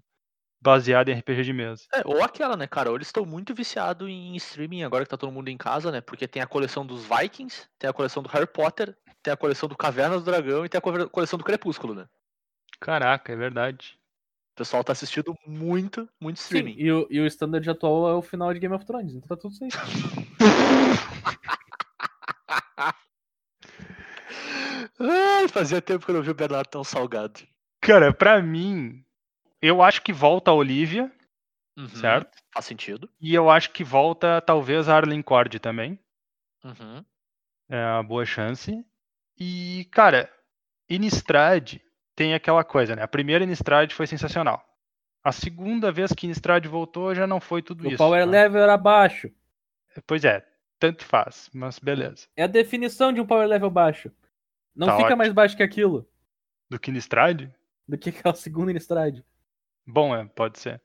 [0.62, 1.84] baseado em RPG de mesa.
[1.94, 2.90] É, ou aquela, né, cara?
[2.92, 6.02] Eles estão muito viciados em streaming agora que tá todo mundo em casa, né?
[6.02, 9.68] Porque tem a coleção dos Vikings, tem a coleção do Harry Potter, tem a coleção
[9.68, 12.08] do Caverna do Dragão e tem a cole- coleção do Crepúsculo, né?
[12.80, 14.00] Caraca, é verdade.
[14.54, 16.76] O pessoal tá assistindo muito, muito Sim, streaming.
[16.78, 19.38] e o, e o standard atual é o final de Game of Thrones, então tá
[19.38, 19.78] tudo certo.
[25.02, 27.42] Ai, fazia tempo que eu não vi o Bernardo tão salgado.
[27.82, 29.04] Cara, pra mim,
[29.62, 31.12] eu acho que volta a Olivia,
[31.78, 32.38] Uhum, certo?
[32.54, 33.10] Faz sentido.
[33.20, 35.98] E eu acho que volta talvez a Arlen Cord também.
[36.64, 37.04] Uhum.
[37.70, 38.86] É uma boa chance.
[39.40, 40.30] E, cara,
[40.90, 41.78] Innistrad
[42.16, 43.02] tem aquela coisa, né?
[43.02, 44.64] A primeira Innistrad foi sensacional.
[45.24, 47.98] A segunda vez que Innistrad voltou já não foi tudo O isso.
[47.98, 48.44] power né?
[48.44, 49.32] level era baixo.
[50.06, 50.46] Pois é,
[50.78, 52.28] tanto faz, mas beleza.
[52.36, 54.12] É a definição de um power level baixo.
[54.76, 55.18] Não Tá fica ótimo.
[55.18, 56.08] mais baixo que aquilo.
[56.70, 57.50] Do que Innistrad?
[57.88, 59.20] Do que aquela segunda Innistrad.
[59.86, 60.82] Bom, é, pode ser.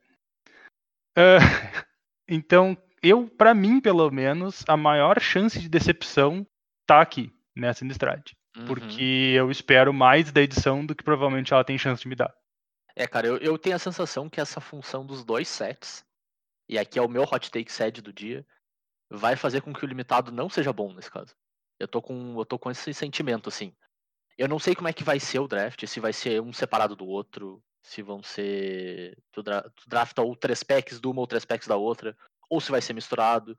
[1.16, 1.38] Ah,
[2.29, 6.46] então, eu, pra mim, pelo menos, a maior chance de decepção
[6.87, 8.33] tá aqui, nessa Innistrad.
[8.57, 8.66] Uhum.
[8.66, 12.35] Porque eu espero mais da edição do que provavelmente ela tem chance de me dar.
[12.94, 16.05] É, cara, eu, eu tenho a sensação que essa função dos dois sets,
[16.68, 18.44] e aqui é o meu hot take set do dia,
[19.11, 21.37] vai fazer com que o limitado não seja bom nesse caso.
[21.79, 23.75] Eu tô com, eu tô com esse sentimento, assim.
[24.39, 26.95] Eu não sei como é que vai ser o draft, se vai ser um separado
[26.95, 29.17] do outro, se vão ser.
[29.33, 32.17] Tu, dra tu drafta ou três packs de uma ou três packs da outra,
[32.51, 33.57] ou se vai ser misturado.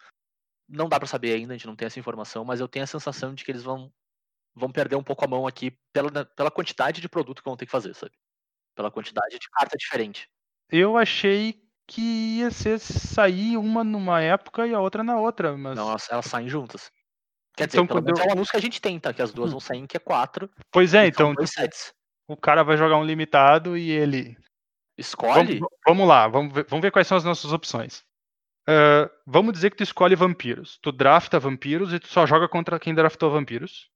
[0.68, 2.88] Não dá pra saber ainda, a gente não tem essa informação, mas eu tenho a
[2.88, 3.92] sensação de que eles vão,
[4.54, 7.66] vão perder um pouco a mão aqui pela, pela quantidade de produto que vão ter
[7.66, 8.12] que fazer, sabe?
[8.76, 10.30] Pela quantidade de carta diferente.
[10.70, 12.02] Eu achei que
[12.40, 15.78] ia ser sair uma numa época e a outra na outra, mas.
[15.78, 16.92] Não, elas, elas saem juntas.
[17.58, 19.12] Quer dizer, Então, pelo menos eu- é o anúncio que a gente tem, tá?
[19.12, 20.48] Que as duas vão sair em Q4.
[20.72, 21.92] Pois é, e são então sets.
[22.28, 24.38] o cara vai jogar um limitado e ele.
[24.96, 25.60] Escolhe.
[25.60, 28.04] Vamos, vamos lá, vamos ver, vamos ver quais são as nossas opções.
[28.68, 30.78] Ah, vamos dizer que tu escolhe vampiros.
[30.82, 33.90] Tu drafta vampiros e tu só joga contra quem draftou vampiros.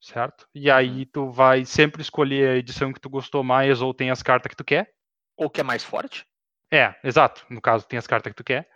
[0.00, 0.46] Certo?
[0.54, 4.22] E aí tu vai sempre escolher a edição que tu gostou mais ou tem as
[4.22, 4.92] cartas que tu quer.
[5.36, 6.26] Ou que é mais forte.
[6.70, 7.46] É, exato.
[7.48, 8.68] No caso, tem as cartas que tu quer.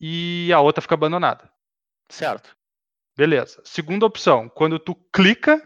[0.00, 1.50] E a outra fica abandonada.
[2.08, 2.56] Certo.
[3.20, 3.60] Beleza.
[3.66, 5.62] Segunda opção, quando tu clica,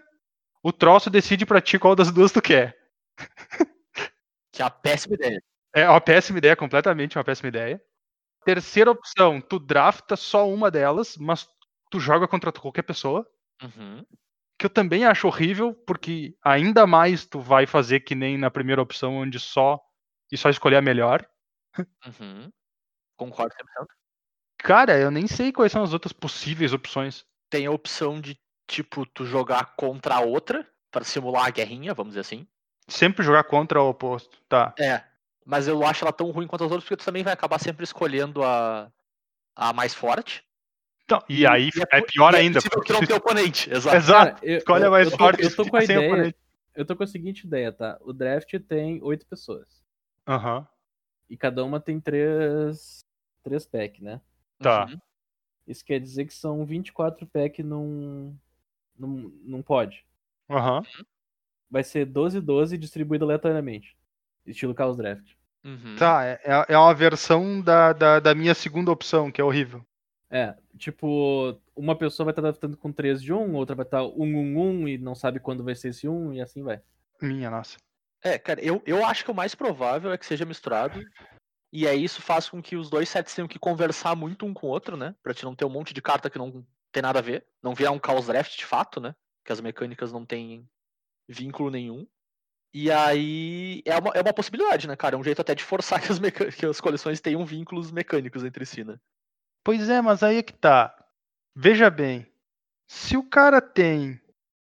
[0.61, 2.77] o troço decide pra ti qual das duas tu quer.
[4.51, 5.41] Que é a péssima ideia.
[5.73, 7.81] É uma péssima ideia, completamente uma péssima ideia.
[8.45, 11.49] Terceira opção, tu drafta só uma delas, mas
[11.93, 13.25] tu joga contra qualquer pessoa.
[13.63, 14.05] Uhum.
[14.59, 18.83] Que eu também acho horrível, porque ainda mais tu vai fazer que nem na primeira
[18.83, 19.81] opção, onde só
[20.33, 21.25] e só escolher a melhor.
[21.79, 22.51] Uhum.
[23.17, 23.87] Concordo 100%.
[24.59, 27.25] Cara, eu nem sei quais são as outras possíveis opções.
[27.51, 32.13] Tem a opção de, tipo, tu jogar contra a outra, pra simular a guerrinha, vamos
[32.13, 32.47] dizer assim.
[32.89, 34.39] Sempre jogar contra o oposto.
[34.49, 34.75] Tá.
[34.79, 35.03] É.
[35.45, 37.85] Mas eu acho ela tão ruim quanto as outras, porque tu também vai acabar sempre
[37.85, 38.91] escolhendo a,
[39.55, 40.43] a mais forte.
[41.05, 42.55] Então, e aí e é po- pior e é ainda.
[42.61, 43.69] possível que não porque- tem oponente.
[43.73, 43.97] Exato.
[43.97, 44.35] Exato.
[44.37, 45.43] Cara, eu, Escolhe a eu- mais eu tô- forte.
[45.43, 46.09] Eu tô com a ideia.
[46.13, 46.39] oponente.
[46.75, 47.99] Eu tô com a seguinte ideia, tá?
[48.01, 49.85] O draft tem oito pessoas.
[50.27, 50.67] Aham.
[51.29, 53.05] E cada uma tem três.
[53.43, 54.21] Três packs, né?
[54.59, 54.87] Tá.
[54.87, 54.99] Uhum.
[55.67, 58.37] Isso quer dizer que são 24 packs num.
[58.99, 60.05] num, num pod.
[60.51, 60.83] Aham.
[61.71, 63.97] Vai ser 12 12 distribuído aleatoriamente.
[64.47, 65.33] Estilo Chaos Draft.
[65.65, 65.97] Uhum.
[65.99, 69.85] Tá, é, é- é uma versão da, da, da minha segunda opção, que é horrível.
[70.31, 74.11] É, tipo, uma pessoa vai estar draftando com 3 de um, outra vai estar 1
[74.23, 76.83] 1 1 e não sabe quando vai ser esse 1 e assim vai.
[77.23, 77.79] Minha nossa.
[78.23, 81.01] É, cara, eu, eu acho que o mais provável é que seja misturado.
[81.77, 84.69] E aí isso faz com que os dois sets tenham que conversar muito um com
[84.69, 85.13] o outro, né?
[85.21, 87.45] Pra te não ter um monte de carta que não tem nada a ver.
[87.61, 89.13] Não virar um Chaos Draft de fato, né?
[89.45, 90.71] Que as mecânicas não têm
[91.29, 92.07] vínculo nenhum.
[92.73, 95.17] E aí é uma, é uma possibilidade, né, cara?
[95.17, 98.65] É um jeito até de forçar que as, que as coleções tenham vínculos mecânicos entre
[98.65, 98.97] si, né?
[99.65, 100.95] Pois é, mas aí é que tá.
[101.57, 102.25] Veja bem,
[102.87, 104.21] se o cara tem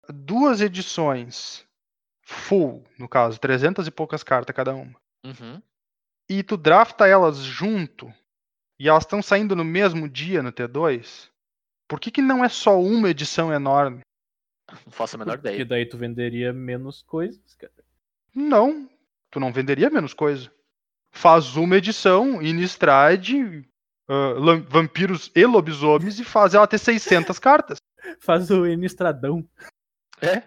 [0.09, 1.65] duas edições
[2.25, 5.61] full, no caso, 300 e poucas cartas cada uma, Uhum.
[6.29, 8.13] E tu drafta elas junto,
[8.79, 11.29] e elas estão saindo no mesmo dia no T2,
[11.89, 14.01] por que, que não é só uma edição enorme?
[14.85, 15.65] Não faço a menor Porque ideia.
[15.65, 17.73] daí tu venderia menos coisas, cara.
[18.35, 18.89] Não,
[19.31, 20.53] tu não venderia menos coisa.
[21.11, 23.31] Faz uma edição, Innistrad,
[24.07, 27.79] ah, lam- vampiros e lobisomens, e faz ela ter 600 cartas.
[28.21, 29.47] Faz o Enistradão.
[30.21, 30.43] É?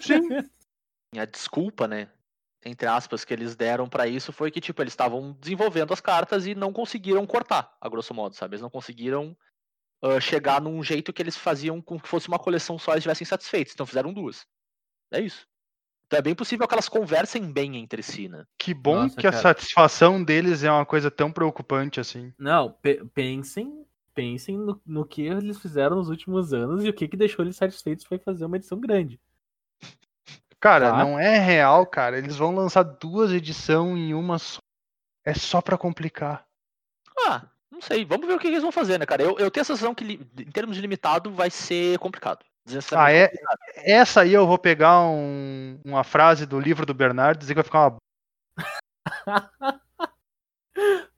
[0.00, 0.28] Sim.
[1.16, 2.08] A desculpa, né?
[2.64, 6.46] Entre aspas, que eles deram pra isso foi que, tipo, eles estavam desenvolvendo as cartas
[6.46, 8.54] e não conseguiram cortar, a grosso modo, sabe?
[8.54, 9.36] Eles não conseguiram
[10.02, 13.26] ah, chegar num jeito que eles faziam com que fosse uma coleção só e estivessem
[13.26, 13.74] satisfeitos.
[13.74, 14.46] Então fizeram duas.
[15.10, 15.46] É isso.
[16.06, 18.44] Então é bem possível que elas conversem bem entre si, né?
[18.58, 19.42] Que bom Nossa, que a cara.
[19.42, 22.32] satisfação deles é uma coisa tão preocupante assim.
[22.38, 27.08] Não, pe- pensem, pensem no, no que eles fizeram nos últimos anos e o que,
[27.08, 29.20] que deixou eles satisfeitos foi fazer uma edição grande.
[30.64, 30.96] Cara, Tá.
[30.96, 32.16] não é real, cara.
[32.16, 34.60] Eles vão lançar duas edições em uma só.
[35.22, 36.46] É só pra complicar.
[37.26, 38.02] Ah, não sei.
[38.02, 39.22] Vamos ver o que eles vão fazer, né, cara?
[39.22, 40.04] Eu, eu tenho a sensação que,
[40.38, 42.42] em termos de limitado, vai ser complicado.
[42.96, 43.28] Ah, é?
[43.28, 43.58] complicado.
[43.76, 47.56] Essa aí eu vou pegar um- uma frase do livro do Bernardo e dizer que
[47.56, 47.96] vai ficar uma.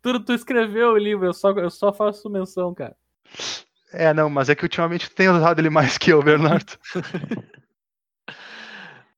[0.02, 2.96] Tu, tu escreveu o livro, eu só, eu só faço menção, cara.
[3.92, 6.76] É, não, mas é que ultimamente tu tem usado ele mais que eu, Bernardo.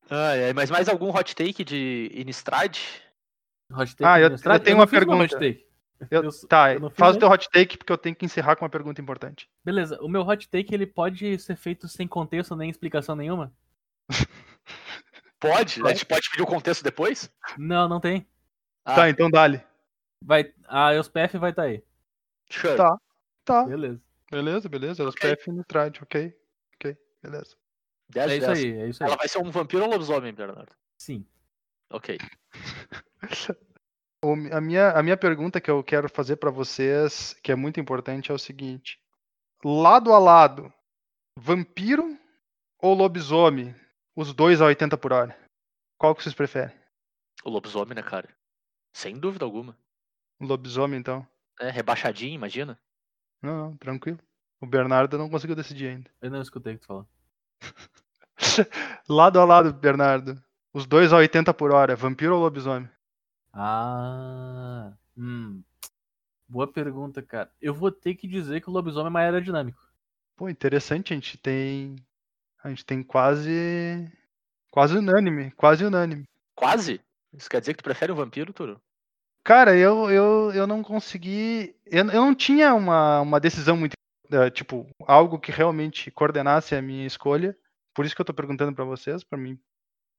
[0.09, 2.11] Ai, ai, mas mais algum hot take de?
[3.71, 5.23] Hot take Ah, eu- eu tenho não uma pergunta.
[5.23, 5.67] hot take.
[6.09, 8.63] Eu- Eu- tá, eu faz o teu hot take porque eu tenho que encerrar com
[8.63, 9.49] uma pergunta importante.
[9.65, 13.53] Beleza, o meu hot take ele pode ser feito sem contexto nem explicação nenhuma?
[15.39, 15.79] Pode?
[15.79, 15.93] A Pode.
[15.95, 17.31] gente pode pedir o contexto depois?
[17.57, 18.27] Não, não tem.
[18.83, 18.95] Ah.
[18.95, 19.63] Tá, então dale.
[20.21, 21.81] Vai, a EOSPF vai estar aí.
[22.49, 22.75] Sure.
[22.75, 22.97] Tá.
[23.45, 24.01] Tá, Beleza.
[24.29, 25.03] beleza, beleza.
[25.03, 25.29] Os Ok.
[25.35, 26.35] PF no trade, ok.
[26.75, 27.55] Ok, beleza.
[28.09, 28.57] 10 É isso 10.
[28.59, 29.07] aí, é isso aí.
[29.09, 30.73] Ela vai ser um vampiro ou um lobisomem, Bernardo?
[30.97, 31.25] Sim.
[31.91, 32.17] Ok.
[34.21, 37.79] O- a, minha, a minha pergunta que eu quero fazer pra vocês, que é muito
[37.79, 38.99] importante, é o seguinte:
[39.63, 40.73] lado a lado,
[41.37, 42.17] vampiro
[42.81, 43.73] ou lobisomem?
[44.15, 45.39] Os dois a 80 por hora.
[45.97, 46.75] Qual que vocês preferem?
[47.45, 48.27] O lobisomem, né, cara?
[48.93, 49.77] Sem dúvida alguma.
[50.41, 51.25] Lobisomem, então?
[51.61, 52.77] É, rebaixadinho, imagina.
[53.41, 54.19] Não, não, tranquilo.
[54.59, 56.11] O Bernardo não conseguiu decidir ainda.
[56.21, 57.07] Eu não escutei o que tu falou.
[59.07, 60.41] lado a lado, Bernardo.
[60.73, 62.89] Os dois a 80 por hora, vampiro ou lobisomem?
[63.53, 64.93] Ah.
[65.17, 65.61] Hum.
[66.47, 67.51] Boa pergunta, cara.
[67.61, 69.79] Eu vou ter que dizer que o lobisomem é mais aerodinâmico.
[70.35, 71.95] Pô, interessante, a gente tem.
[72.63, 74.09] A gente tem quase.
[74.71, 76.23] Quase unânime, quase unânime.
[76.55, 77.01] Quase?
[77.33, 78.81] Isso quer dizer que tu prefere um vampiro, Turo?
[79.43, 81.75] Cara, eu, eu, eu não consegui.
[81.85, 83.93] Eu, eu não tinha uma, uma decisão muito.
[84.31, 87.57] Eh, tipo, algo que realmente coordenasse a minha escolha.
[87.93, 89.59] Por isso que eu tô perguntando pra vocês, pra mim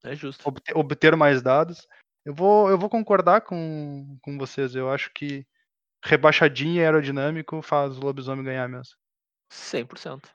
[0.02, 0.46] É justo.
[0.48, 1.86] obter, obter mais dados.
[2.24, 4.74] Eu vou, eu vou concordar com, com vocês.
[4.74, 5.46] Eu acho que
[6.04, 8.94] rebaixadinho e aerodinâmico faz o lobisomem ganhar mesmo.
[9.50, 10.30] 100%.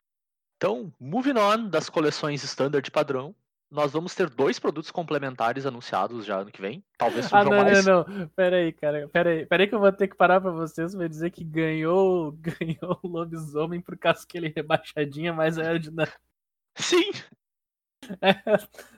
[0.57, 3.35] Então, moving on das coleções standard padrão,
[3.69, 6.83] nós vamos ter dois produtos complementares anunciados já ano que vem.
[6.97, 7.85] Talvez Ah, surjam não, mais.
[7.85, 8.27] não, não.
[8.29, 9.07] Pera aí, cara.
[9.09, 9.45] Pera aí.
[9.45, 12.99] Pera aí que eu vou ter que parar pra vocês pra dizer que ganhou, ganhou
[13.03, 16.17] o lobisomem por causa que ele é rebaixadinha, mas é aerodinâmico.
[16.75, 17.11] Sim!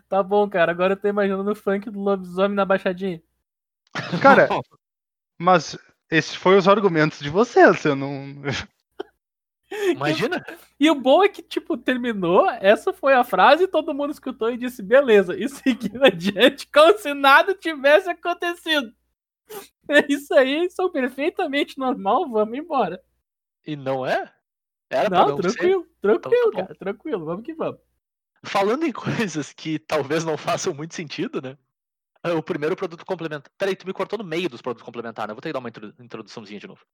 [0.10, 0.72] Tá bom, cara.
[0.72, 3.22] Agora eu tô imaginando o funk do lobisomem na baixadinha.
[4.22, 4.48] Cara,
[5.38, 5.78] mas
[6.10, 7.84] esses foram os argumentos de vocês.
[7.86, 8.42] Eu não.
[9.92, 10.44] Imagina!
[10.80, 14.58] E o bom é que, tipo, terminou, essa foi a frase, todo mundo escutou e
[14.58, 18.92] disse, beleza, e seguiu adiante como se nada tivesse acontecido.
[19.90, 23.02] É isso aí, sou perfeitamente normal, vamos embora.
[23.66, 24.30] E não é?
[24.90, 25.54] Era pra Não, não ser.
[25.54, 26.60] tranquilo, tranquilo, bom.
[26.60, 27.80] cara, tranquilo, vamos que vamos.
[28.44, 31.58] Falando em coisas que talvez não façam muito sentido, né?
[32.22, 33.50] Ah, O primeiro produto complementar.
[33.58, 35.32] Peraí, tu me cortou no meio dos produtos complementares, né?
[35.32, 36.86] Eu vou ter que dar uma intro- introduçãozinha de novo.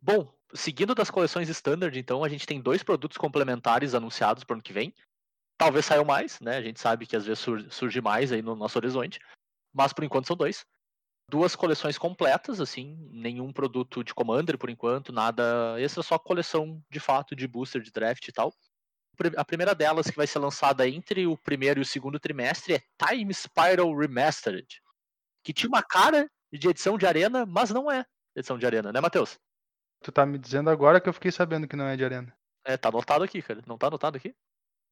[0.00, 4.56] Bom, seguindo das coleções standard, então, a gente tem dois produtos complementares anunciados para o
[4.56, 4.94] ano que vem.
[5.58, 6.56] Talvez saiam mais, né?
[6.56, 9.18] A gente sabe que às vezes sur- surge mais aí no nosso horizonte.
[9.74, 10.64] Mas por enquanto são dois.
[11.28, 17.00] Duas coleções completas, assim, nenhum produto de Commander por enquanto, nada extra, só coleção de
[17.00, 18.54] fato de booster, de draft e tal.
[19.36, 22.82] A primeira delas, que vai ser lançada entre o primeiro e o segundo trimestre, é
[23.04, 24.80] Time Spiral Remastered.
[25.42, 28.04] Que tinha uma cara de edição de arena, mas não é
[28.36, 29.36] edição de arena, né, Matheus?
[30.02, 32.32] Tu tá me dizendo agora que eu fiquei sabendo que não é de arena.
[32.64, 33.60] É, tá anotado aqui, cara.
[33.66, 34.34] Não tá anotado aqui?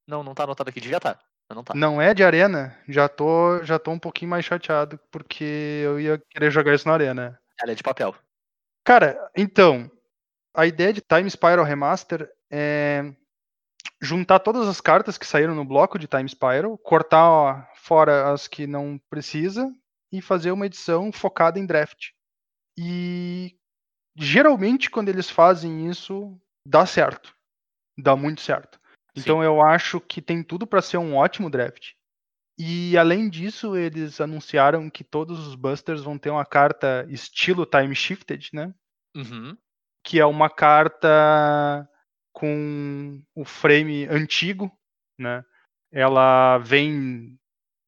[0.06, 0.80] Não, não tá anotado aqui.
[0.80, 1.18] Devia estar.
[1.48, 1.74] Mas não tá.
[1.74, 2.78] Não é de arena?
[2.88, 6.94] Já tô, já tô um pouquinho mais chateado, porque eu ia querer jogar isso na
[6.94, 7.40] arena.
[7.60, 8.14] Ela é de papel.
[8.84, 9.90] Cara, então,
[10.54, 13.14] a ideia de Time Spiral Remaster é
[14.00, 18.46] juntar todas as cartas que saíram no bloco de Time Spiral, cortar ó, fora as
[18.46, 19.72] que não precisa
[20.12, 22.10] e fazer uma edição focada em draft.
[22.76, 23.56] E
[24.16, 27.34] geralmente quando eles fazem isso, dá certo.
[27.98, 28.80] Dá muito certo.
[29.16, 31.92] Então eu acho que tem tudo para ser um ótimo draft.
[32.58, 37.94] E além disso, eles anunciaram que todos os busters vão ter uma carta estilo Time
[37.94, 38.72] Shifted, né?
[39.16, 39.56] Uhum.
[40.04, 41.88] Que é uma carta
[42.32, 44.70] com o frame antigo,
[45.18, 45.44] né?
[45.92, 47.38] Ela vem,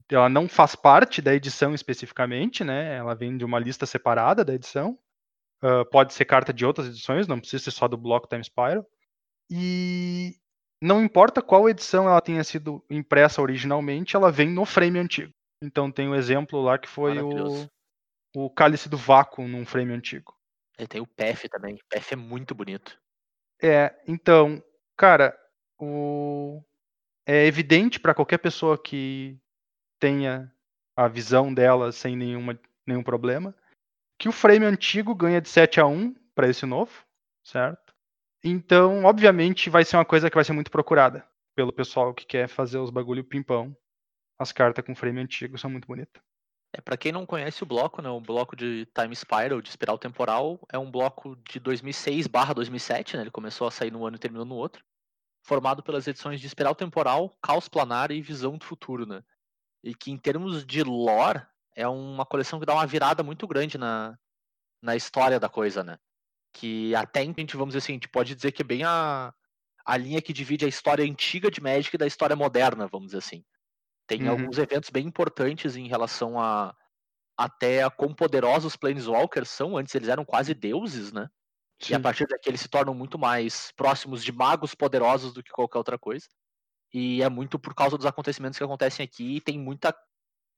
[0.09, 2.97] ela não faz parte da edição especificamente, né?
[2.97, 4.99] Ela vem de uma lista separada da edição.
[5.63, 8.87] Uh, pode ser carta de outras edições, não precisa ser só do bloco Time Spiral.
[9.51, 10.37] E
[10.83, 15.33] não importa qual edição ela tenha sido impressa originalmente, ela vem no frame antigo.
[15.63, 17.69] Então tem um exemplo lá que foi o,
[18.35, 20.37] o cálice do vácuo num frame antigo.
[20.79, 21.77] E tem o PF também.
[21.77, 23.01] O PF é muito bonito.
[23.63, 24.63] É, então,
[24.95, 25.35] cara,
[25.79, 26.63] o...
[27.25, 29.39] é evidente para qualquer pessoa que
[29.99, 30.53] tenha
[30.95, 33.55] a visão dela sem nenhuma, nenhum problema
[34.19, 36.93] que o frame antigo ganha de 7 a 1 para esse novo,
[37.45, 37.95] certo?
[38.43, 42.49] Então, obviamente, vai ser uma coisa que vai ser muito procurada pelo pessoal que quer
[42.49, 43.77] fazer os bagulho pimpão.
[44.39, 46.23] As cartas com frame antigo são muito bonitas.
[46.73, 49.97] É, para quem não conhece o bloco, né, o bloco de Time Spiral, de espiral
[49.97, 54.17] temporal, é um bloco de 2006 barra 2007, né, ele começou a sair num ano
[54.17, 54.85] e terminou no outro,
[55.43, 59.23] formado pelas edições de espiral temporal, caos planar e visão do futuro, né,
[59.83, 61.41] e que em termos de lore,
[61.77, 64.19] é uma coleção que dá uma virada muito grande na,
[64.83, 65.99] na história da coisa, né,
[66.53, 69.35] que até a gente, vamos dizer assim, a gente pode dizer que é bem a,
[69.87, 73.45] a linha que divide a história antiga de Magic da história moderna, vamos dizer assim.
[74.07, 74.29] Tem Uhum.
[74.29, 76.77] alguns eventos bem importantes em relação a
[77.37, 79.77] até a quão poderosos os Planeswalkers são.
[79.77, 81.29] Antes eles eram quase deuses, né?
[81.89, 82.01] E a Sim.
[82.01, 85.99] partir daqui eles se tornam muito mais próximos de magos poderosos do que qualquer outra
[85.99, 86.27] coisa.
[86.93, 89.37] E é muito por causa dos acontecimentos que acontecem aqui.
[89.37, 89.95] E tem muita,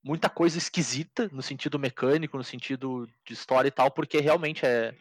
[0.03, 4.95] muita coisa esquisita no sentido mecânico, no sentido de história e tal, porque realmente é,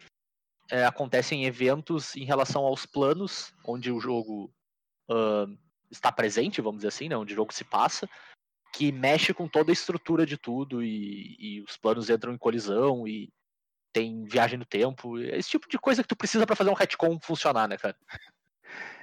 [0.69, 4.51] é, acontecem eventos em relação aos planos onde o jogo
[5.09, 5.45] ah,
[5.89, 7.17] está presente, vamos dizer assim, né?
[7.17, 8.09] onde o jogo se passa,
[8.73, 13.07] que mexe com toda a estrutura de tudo e, e os planos entram em colisão
[13.07, 13.29] e
[13.93, 17.19] tem viagem no tempo, esse tipo de coisa que tu precisa para fazer um retcon
[17.19, 17.97] funcionar, né, cara?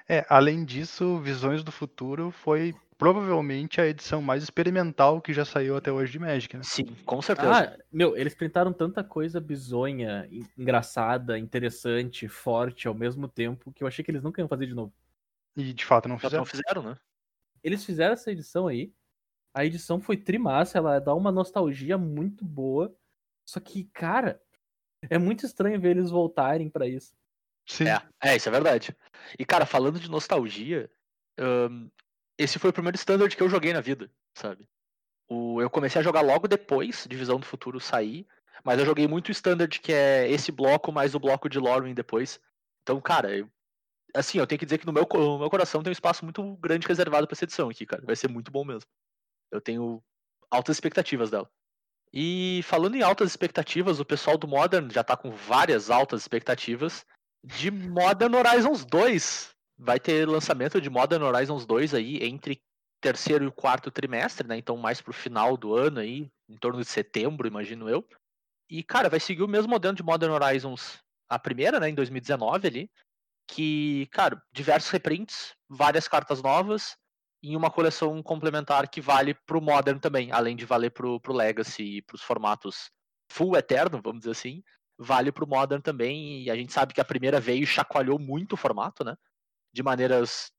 [0.06, 5.76] É, além disso, Visões do Futuro foi provavelmente a edição mais experimental que já saiu
[5.76, 6.62] até hoje de Magic, né?
[6.62, 7.74] Sim, com certeza.
[7.76, 13.82] Ah, meu, eles tentaram tanta coisa bizonha, en- engraçada, interessante, forte ao mesmo tempo, que
[13.82, 14.92] eu achei que eles nunca iam fazer de novo.
[15.56, 16.40] E de fato não fizeram.
[16.42, 16.96] não fizeram, né?
[17.62, 18.92] Eles fizeram essa edição aí.
[19.54, 22.94] A edição foi trimassa, ela dá uma nostalgia muito boa.
[23.46, 24.40] Só que, cara,
[25.08, 27.14] é muito estranho ver eles voltarem pra isso.
[27.66, 27.86] Sim.
[27.88, 28.96] É, é, isso é verdade.
[29.38, 30.90] E, cara, falando de nostalgia,
[31.38, 31.88] ahn,
[32.38, 34.68] esse foi o primeiro standard que eu joguei na vida, sabe?
[35.28, 38.26] O, eu comecei a jogar logo depois de Visão do Futuro sair,
[38.62, 42.40] mas eu joguei muito standard que é esse bloco mais o bloco de Lorwyn depois.
[42.82, 43.48] Então, cara, eu-
[44.14, 46.56] assim, eu tenho que dizer que no meu, no meu coração tem um espaço muito
[46.56, 48.02] grande reservado pra essa edição aqui, cara.
[48.04, 48.88] Vai ser muito bom mesmo.
[49.50, 50.02] Eu tenho
[50.50, 51.50] altas expectativas dela.
[52.12, 57.04] E falando em altas expectativas, o pessoal do Modern já tá com várias altas expectativas
[57.42, 59.53] de Modern Horizons 2.
[59.76, 62.62] Vai ter lançamento de Modern Horizons 2 aí entre
[63.00, 64.56] terceiro e quarto trimestre, né?
[64.56, 68.06] Então mais pro final do ano aí, em torno de setembro, imagino eu.
[68.70, 70.98] E cara, vai seguir o mesmo modelo de Modern Horizons
[71.28, 72.90] a primeira, né, em 2019 ali,
[73.48, 76.96] que, cara, diversos reprints, várias cartas novas
[77.42, 81.98] em uma coleção complementar que vale pro Modern também, além de valer pro, pro Legacy
[81.98, 82.90] e pros formatos
[83.30, 84.62] full eterno, vamos dizer assim,
[84.98, 88.54] vale pro Modern também, e a gente sabe que a primeira veio e chacoalhou muito
[88.54, 89.14] o formato, né?
[89.74, 90.52] De maneiras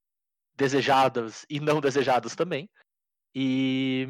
[0.56, 2.70] desejadas e não desejadas também.
[3.34, 4.08] E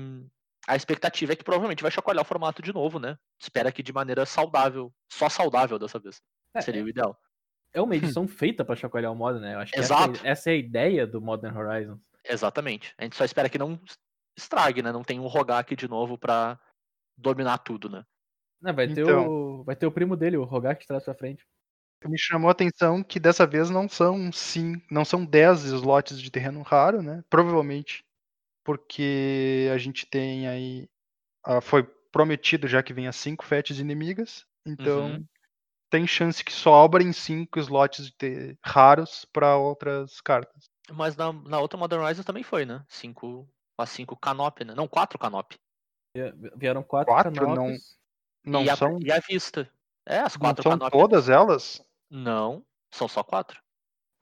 [0.68, 3.18] a expectativa é que provavelmente vai chacoalhar o formato de novo, né?
[3.39, 6.22] Espera que de maneira saudável, só saudável dessa vez.
[6.56, 7.18] É, Seria o ideal.
[7.74, 9.53] é uma edição feita pra chacoalhar o modo, né?
[9.56, 10.26] Eu acho que essa, Exato.
[10.26, 11.99] é- essa é a ideia do Modern Horizons.
[12.24, 12.93] Exatamente.
[12.97, 13.80] A gente só espera que não
[14.38, 14.91] estrague, né?
[14.91, 16.60] Não tem um Rogak de novo pra
[17.18, 18.03] dominar tudo, né?
[18.62, 19.28] Né, vai, ter Então.
[19.28, 21.45] o, vai ter o primo dele, o Rogak, de trás pra frente.
[22.08, 26.30] Me chamou a atenção que dessa vez não são sim, não são 10 slots de
[26.32, 27.24] terreno raro, né?
[27.30, 28.06] Provavelmente
[28.64, 30.89] porque a gente tem aí
[31.45, 35.26] ah, foi prometido já que venha cinco fetes inimigas, então Uhum.
[35.89, 40.66] tem chance que sobrem cinco slots de ter- raros para outras cartas.
[40.91, 42.84] Mas na, na outra Modern Horizons também foi, né?
[42.88, 43.47] Cinco
[43.78, 44.74] As 5 canop, né?
[44.74, 45.53] Não, 4 canop.
[46.56, 47.34] Vieram quatro, Quatro?
[47.34, 47.97] canopes.
[48.43, 49.70] Não e, a, são, e a vista.
[50.06, 51.84] É, as não 4 são todas elas?
[52.10, 53.62] Não, são só 4.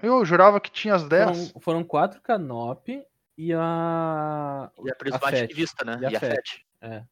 [0.01, 1.49] Eu jurava que tinha as 10.
[1.49, 2.89] Foram, foram quatro canop
[3.37, 4.71] e a.
[4.83, 5.47] E a a prismática FET.
[5.47, 5.97] de vista, né?
[6.01, 6.89] E a E a.
[6.89, 7.05] É.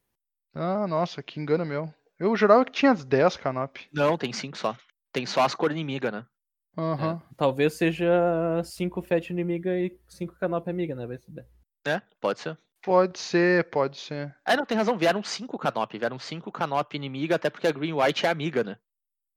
[0.54, 1.92] Ah, nossa, que engano meu.
[2.18, 3.78] Eu jurava que tinha as 10 canop.
[3.92, 4.76] Não, tem 5 só.
[5.12, 6.26] Tem só as cor inimiga, né?
[6.76, 7.20] Aham.
[7.22, 11.06] É, Talvez seja cinco FET inimiga e cinco canop amiga, né?
[11.06, 11.46] Vai saber.
[11.86, 12.58] É, pode ser.
[12.82, 14.34] Pode ser, pode ser.
[14.44, 14.98] É, não, tem razão.
[14.98, 15.96] Vieram 5 canop.
[15.96, 18.76] Vieram 5 canop inimiga, até porque a Green White é amiga, né?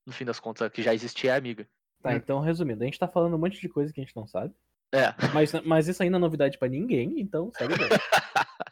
[0.06, 1.68] No fim das contas, a que já existia é amiga.
[2.02, 2.14] Tá, Hum.
[2.14, 4.54] então resumindo, a gente tá falando um monte de coisa que a gente não sabe.
[4.94, 5.14] É.
[5.34, 7.90] Mas, mas isso ainda é novidade pra ninguém, então segue bem.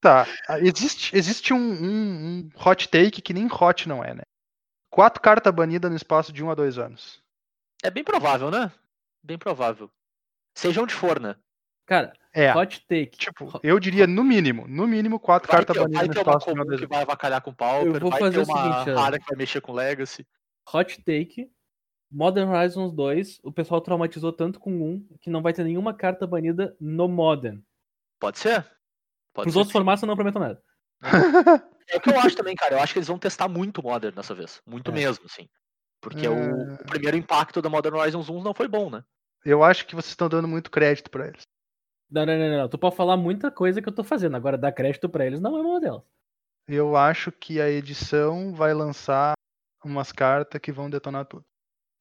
[0.00, 0.26] Tá,
[0.60, 4.22] existe, existe um, um- um hot take que nem hot não é, né?
[4.90, 7.20] Quatro cartas banidas no espaço de um a dois anos.
[7.82, 8.70] É bem provável, né?
[9.24, 9.90] Bem provável.
[10.56, 11.34] Seja onde for, né?
[11.84, 13.18] Cara, É, hot take.
[13.18, 16.20] tipo, eu diria no mínimo, no mínimo quatro Vai cartas ter, banidas vai no ter
[16.20, 16.94] uma espaço de um a comum dois que anos.
[16.96, 19.36] vai avacalhar com o Pauper, vou vai fazer ter o uma seguinte, rara que vai
[19.36, 20.24] mexer com Legacy.
[20.72, 21.50] Hot take.
[22.10, 26.26] Modern Horizons 2, o pessoal traumatizou tanto com um que não vai ter nenhuma carta
[26.26, 27.60] banida no Modern.
[28.18, 28.66] Pode ser?
[29.34, 29.58] Pode ser.
[29.58, 29.72] outros sim.
[29.72, 30.62] formatos eu não prometo nada.
[31.90, 32.74] É o que eu acho também, cara.
[32.76, 34.60] Eu acho que eles vão testar muito Modern dessa vez.
[34.66, 34.94] Muito É.
[34.94, 35.48] mesmo, assim.
[36.00, 36.30] Porque É.
[36.30, 39.04] o, o primeiro impacto da Modern Horizons 1 não foi bom, né?
[39.44, 41.42] Eu acho que vocês estão dando muito crédito pra eles.
[42.10, 42.68] Não, não, não, não.
[42.68, 44.36] Tu pode falar muita coisa que eu tô fazendo.
[44.36, 46.02] Agora, dar crédito pra eles não é uma delas.
[46.66, 49.34] Eu acho que a edição vai lançar
[49.90, 51.44] umas cartas que vão detonar tudo.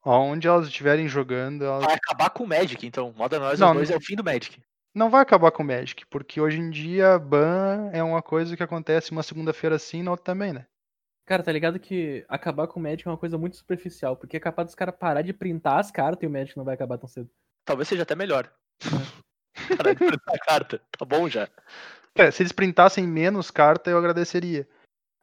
[0.06, 3.14] Onde elas estiverem jogando, elas Vai acabar com o Magic, então.
[3.18, 4.62] Modern Horizons Não, 2 não- é o fim do Magic.
[4.96, 8.64] não vai acabar com o Magic, porque hoje em dia ban é uma coisa que
[8.64, 10.66] acontece uma segunda-feira sim, na outra também, né?
[11.26, 14.40] Cara, tá ligado que acabar com o Magic é uma coisa muito superficial, porque é
[14.40, 17.08] capaz dos caras parar de printar as cartas e o Magic não vai acabar tão
[17.10, 17.30] cedo.
[17.66, 18.50] Talvez seja até melhor.
[19.78, 20.82] Parar de printar a carta.
[20.98, 21.50] Tá bom já.
[22.16, 24.68] É, se eles printassem menos carta, eu agradeceria.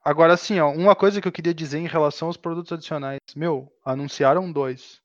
[0.04, 3.18] Agora, assim, ó, uma coisa que eu queria dizer em relação aos produtos adicionais.
[3.34, 5.00] Meu, anunciaram dois.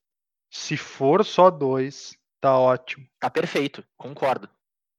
[0.52, 3.06] Se for só dois, tá ótimo.
[3.20, 3.84] Tá perfeito.
[3.98, 4.50] Concordo.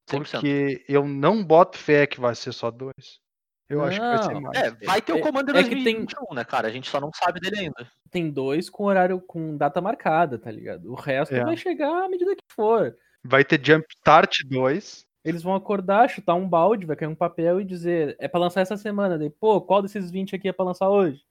[0.09, 0.31] 100%.
[0.41, 3.21] Porque eu não boto fé que vai ser só dois.
[3.69, 4.59] Eu acho que vai ser Não, mais.
[4.59, 6.67] É, vai ter o É- Commander é que tem- 2021, né, cara?
[6.67, 7.89] A gente só não sabe dele ainda.
[8.11, 10.91] Tem dois com horário com data marcada, tá ligado?
[10.91, 11.45] O resto É.
[11.45, 12.97] vai chegar à medida que for.
[13.23, 15.07] Vai ter Jump Start 2.
[15.25, 18.63] Eles vão acordar, chutar um balde, vai cair um papel e dizer, é pra lançar
[18.63, 19.19] essa semana.
[19.19, 21.23] Daí, pô, qual desses 20 aqui é pra lançar hoje?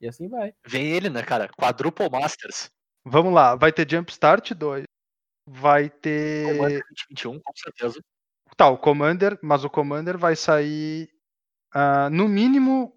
[0.00, 0.52] E assim vai.
[0.66, 1.48] Vem ele, né, cara?
[1.48, 2.70] Quadruple Masters.
[3.04, 4.84] Vamos lá, vai ter Jump Start 2.
[5.46, 6.46] Vai ter.
[6.56, 8.00] Commander 2021, com certeza.
[8.56, 11.08] Tá, o Commander, mas o Commander vai sair.
[11.72, 12.92] ah, no mínimo,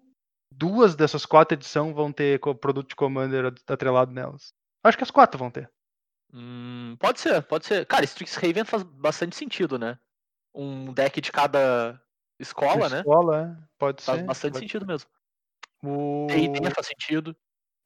[0.52, 4.52] duas dessas quatro edições vão ter produto de Commander at- atrelado nelas.
[4.84, 5.70] Acho que as quatro vão ter.
[6.34, 7.86] Hum, pode ser, pode ser.
[7.86, 9.98] Cara, Strixhaven faz bastante sentido, né?
[10.54, 12.00] Um deck de cada
[12.38, 12.98] escola, né?
[12.98, 14.26] Escola, é, pode Faz ser.
[14.26, 15.08] bastante pode- sentido mesmo.
[15.82, 16.26] O...
[16.28, 17.36] D&D faz sentido.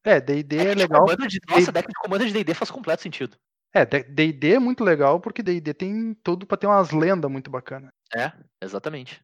[0.03, 1.05] É, D&D é de legal.
[1.05, 1.39] De...
[1.49, 3.37] Nossa, deck de Commander de D&D faz completo sentido.
[3.73, 7.91] É, D&D é muito legal porque D&D tem tudo pra ter umas lendas muito bacanas.
[8.15, 9.21] É, exatamente.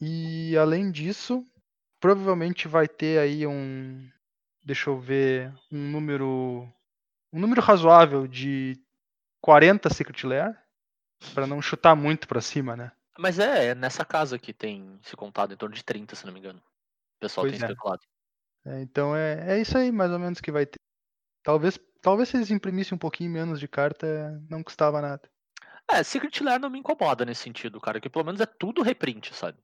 [0.00, 1.44] E além disso,
[2.00, 4.08] provavelmente vai ter aí um,
[4.62, 6.68] deixa eu ver, um número,
[7.32, 8.80] um número razoável de
[9.40, 10.56] 40 Secret Lair,
[11.32, 12.92] Pra não chutar muito pra cima, né?
[13.18, 16.32] Mas é, é nessa casa que tem se contado em torno de 30, se não
[16.32, 16.58] me engano.
[16.58, 17.70] O pessoal Pois tem é.
[17.70, 18.02] especulado.
[18.66, 20.78] É, então é, é isso aí mais ou menos que vai ter.
[21.42, 25.30] Talvez, talvez se eles imprimissem um pouquinho menos de carta, não custava nada.
[25.90, 29.34] É, Secret Lair não me incomoda nesse sentido, cara, que pelo menos é tudo reprint,
[29.34, 29.58] sabe?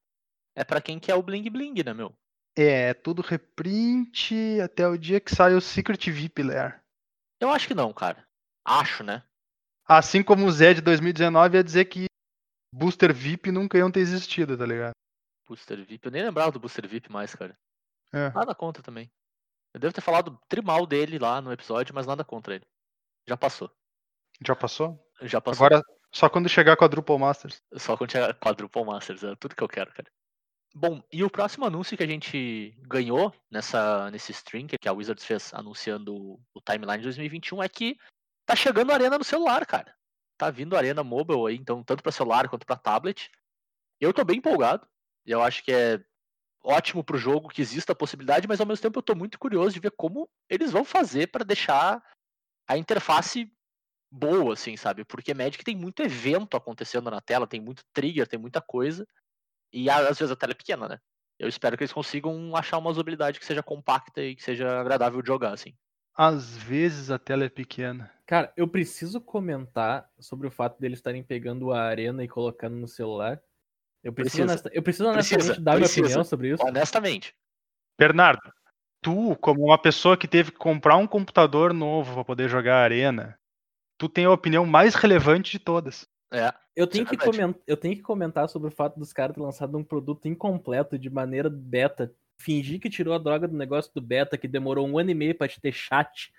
[0.54, 2.14] É pra quem quer o bling bling, né, meu?
[2.56, 6.82] É, é tudo reprint até o dia que sai o Secret VIP Lair.
[7.40, 8.26] Eu acho que não, cara.
[8.64, 9.22] Acho, né?
[9.90, 12.04] Assim como o Zé de 2019 ia dizer que
[12.72, 14.92] Booster VIP nunca iam ter existido, tá ligado?
[15.48, 16.06] Booster VIP.
[16.06, 17.54] Eu nem lembrava do Booster VIP mais, cara.
[18.12, 18.30] É.
[18.30, 19.10] Nada contra também.
[19.74, 22.64] Eu devo ter falado trimal dele lá no episódio, mas nada contra ele.
[23.28, 23.70] Já passou.
[24.46, 25.12] Já passou?
[25.22, 25.66] Já passou.
[25.66, 25.82] Agora,
[26.12, 27.60] só quando chegar com a Drupal Masters.
[27.76, 30.08] Só quando chegar Quadruple Masters, é tudo que eu quero, cara.
[30.74, 35.24] Bom, e o próximo anúncio que a gente ganhou nessa, nesse stream que a Wizards
[35.24, 37.96] fez anunciando o- o timeline de 2021 é que
[38.50, 39.94] tá chegando Arena no celular, cara.
[40.36, 43.30] Tá vindo Arena Mobile aí, então tanto para celular quanto para tablet.
[44.00, 44.88] Eu tô bem empolgado.
[45.24, 46.02] Eu acho que é
[46.60, 49.74] ótimo pro jogo que exista a possibilidade, mas ao mesmo tempo eu tô muito curioso
[49.74, 52.02] de ver como eles vão fazer para deixar
[52.66, 53.52] a interface
[54.10, 55.04] boa, assim, sabe?
[55.04, 59.06] Porque Magic tem muito evento acontecendo na tela, tem muito trigger, tem muita coisa.
[59.72, 60.98] E às vezes a tela é pequena, né?
[61.38, 65.22] Eu espero que eles consigam achar uma usabilidade que seja compacta e que seja agradável
[65.22, 65.72] de jogar, assim.
[66.14, 68.10] Às vezes a tela é pequena.
[68.26, 72.86] Cara, eu preciso comentar sobre o fato deles estarem pegando a arena e colocando no
[72.86, 73.40] celular.
[74.02, 74.52] Eu preciso, Precisa.
[74.52, 76.06] honesta- eu preciso Precisa, honestamente dar minha precisa.
[76.06, 76.64] opinião sobre isso.
[76.64, 77.34] Honestamente.
[77.98, 78.52] Bernardo,
[79.02, 83.38] tu, como uma pessoa que teve que comprar um computador novo pra poder jogar Arena,
[83.98, 86.08] tu tem a opinião mais relevante de todas.
[86.32, 86.52] É.
[86.76, 89.76] Eu tenho, que comentar, eu tenho que comentar sobre o fato dos caras terem lançado
[89.76, 92.14] um produto incompleto de maneira beta.
[92.40, 95.34] Fingir que tirou a droga do negócio do beta, que demorou um ano e meio
[95.34, 96.32] pra te ter chat.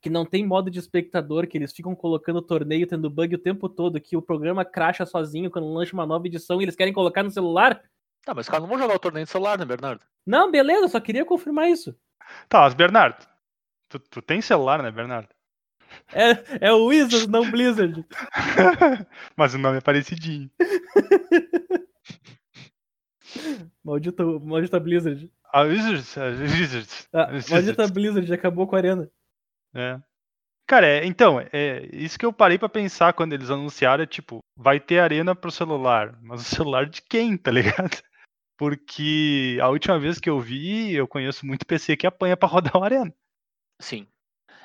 [0.00, 3.68] Que não tem modo de espectador, que eles ficam colocando torneio, tendo bug o tempo
[3.68, 7.22] todo, que o programa cracha sozinho quando lança uma nova edição e eles querem colocar
[7.22, 7.82] no celular.
[8.24, 10.04] Tá, mas os caras não vão jogar o torneio de celular, né, Bernardo?
[10.24, 11.94] Não, beleza, só queria confirmar isso.
[12.48, 13.26] Tá, mas Bernardo,
[13.88, 15.28] tu, tu tem celular, né, Bernardo?
[16.12, 18.06] É, é o Wizards, não Blizzard.
[19.36, 20.50] mas o nome é parecidinho.
[23.84, 25.30] Maldito, maldita Blizzard.
[25.52, 27.08] A Wizards, a Wizards.
[27.12, 29.10] Ah, maldita Blizzard, acabou com a arena.
[29.74, 30.00] É.
[30.66, 34.38] Cara, é, então, é isso que eu parei pra pensar quando eles anunciaram, é tipo,
[34.56, 37.90] vai ter arena pro celular, mas o celular de quem, tá ligado?
[38.56, 42.76] Porque a última vez que eu vi, eu conheço muito PC que apanha pra rodar
[42.76, 43.12] o arena.
[43.80, 44.06] Sim.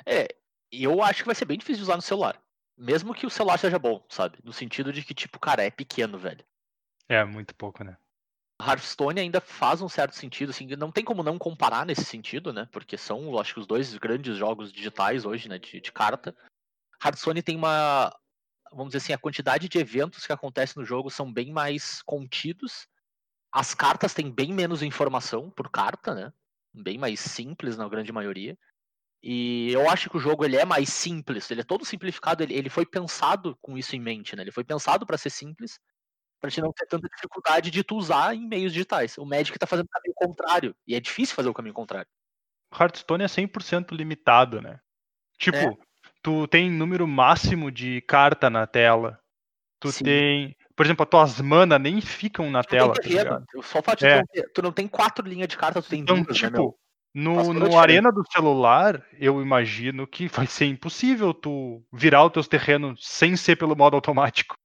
[0.05, 0.28] É,
[0.72, 2.39] e eu acho que vai ser bem difícil de usar no celular.
[2.78, 4.38] Mesmo que o celular seja bom, sabe?
[4.43, 6.43] No sentido de que, tipo, cara, é pequeno, velho.
[7.07, 7.97] É, muito pouco, né?
[8.62, 12.68] Hearthstone ainda faz um certo sentido, assim, não tem como não comparar nesse sentido, né?
[12.72, 16.36] Porque são, acho que os dois grandes jogos digitais hoje, né, de, de carta.
[17.03, 18.16] Hearthstone tem uma,
[18.72, 22.88] vamos dizer assim, a quantidade de eventos que acontecem no jogo são bem mais contidos.
[23.51, 26.34] As cartas têm bem menos informação por carta, né?
[26.74, 28.58] Bem mais simples na grande maioria.
[29.22, 32.53] E eu acho que o jogo ele é mais simples, ele é todo simplificado, ele,
[32.53, 34.43] ele foi pensado com isso em mente, né?
[34.43, 35.80] Ele foi pensado para ser simples,
[36.39, 39.17] para te não ter tanta dificuldade de tu usar em meios digitais.
[39.17, 42.07] O Magic tá fazendo o caminho contrário, e é difícil fazer o caminho contrário.
[42.77, 44.79] Hearthstone é 100% limitado, né?
[45.38, 45.77] Tipo, É.
[46.21, 49.19] tu tem número máximo de carta na tela.
[49.79, 50.03] Tu Sim.
[50.03, 50.55] tem.
[50.75, 52.93] Por exemplo, as tuas mana nem ficam na Tu tela.
[52.93, 54.15] tá tem terreno, só o fato de É.
[54.15, 56.47] tu, não ter, tu não tem quatro linhas de carta, tu tem Então, duas, né,
[56.49, 56.77] tipo,
[57.13, 57.79] no, a no diferença.
[57.79, 63.36] arena do celular, eu imagino que vai ser impossível tu virar os teus terrenos sem
[63.38, 64.55] ser pelo modo automático.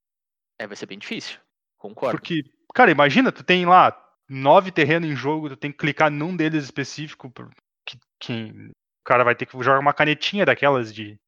[0.59, 1.39] É, vai ser bem difícil.
[1.81, 2.19] Concordo.
[2.19, 3.97] Porque, cara, imagina, tu tem lá
[4.29, 7.33] nove terrenos em jogo, tu tem que clicar num deles específico,
[7.87, 11.19] que, que o cara vai ter que jogar uma canetinha daquelas de.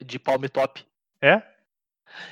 [0.00, 0.86] De palm top.
[1.20, 1.42] É?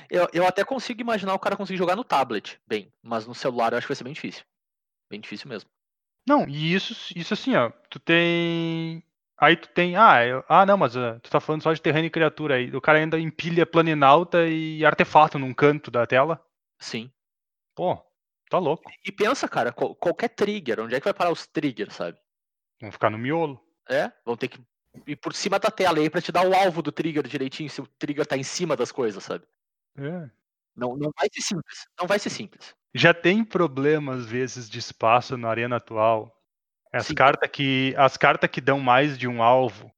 [0.09, 3.73] Eu, eu até consigo imaginar o cara conseguir jogar no tablet, bem, mas no celular
[3.73, 4.43] eu acho que vai ser bem difícil.
[5.09, 5.69] Bem difícil mesmo.
[6.27, 9.03] Não, e isso, isso assim, ó, tu tem.
[9.37, 9.95] Aí tu tem.
[9.95, 12.73] Ah, eu- ah não, mas ah, tu tá falando só de terreno e criatura aí.
[12.75, 16.41] O cara ainda empilha planinalta e artefato num canto da tela.
[16.79, 17.11] Sim.
[17.77, 17.95] Pô,
[18.49, 18.91] tá louco.
[19.05, 22.17] E pensa, cara, qual- qualquer trigger, onde é que vai parar os triggers, sabe?
[22.81, 23.63] Vamos ficar no miolo.
[23.87, 24.59] É, vão ter que
[25.05, 27.79] ir por cima da tela aí pra te dar o alvo do trigger direitinho, se
[27.79, 29.45] o trigger tá em cima das coisas, sabe?
[29.95, 30.27] É.
[30.75, 31.85] Não, não vai ser simples.
[31.99, 32.75] Não vai ser simples.
[32.95, 36.35] Já tem problema, às vezes, de espaço na arena atual.
[36.91, 39.91] As cartas que as cartas que dão mais de um alvo,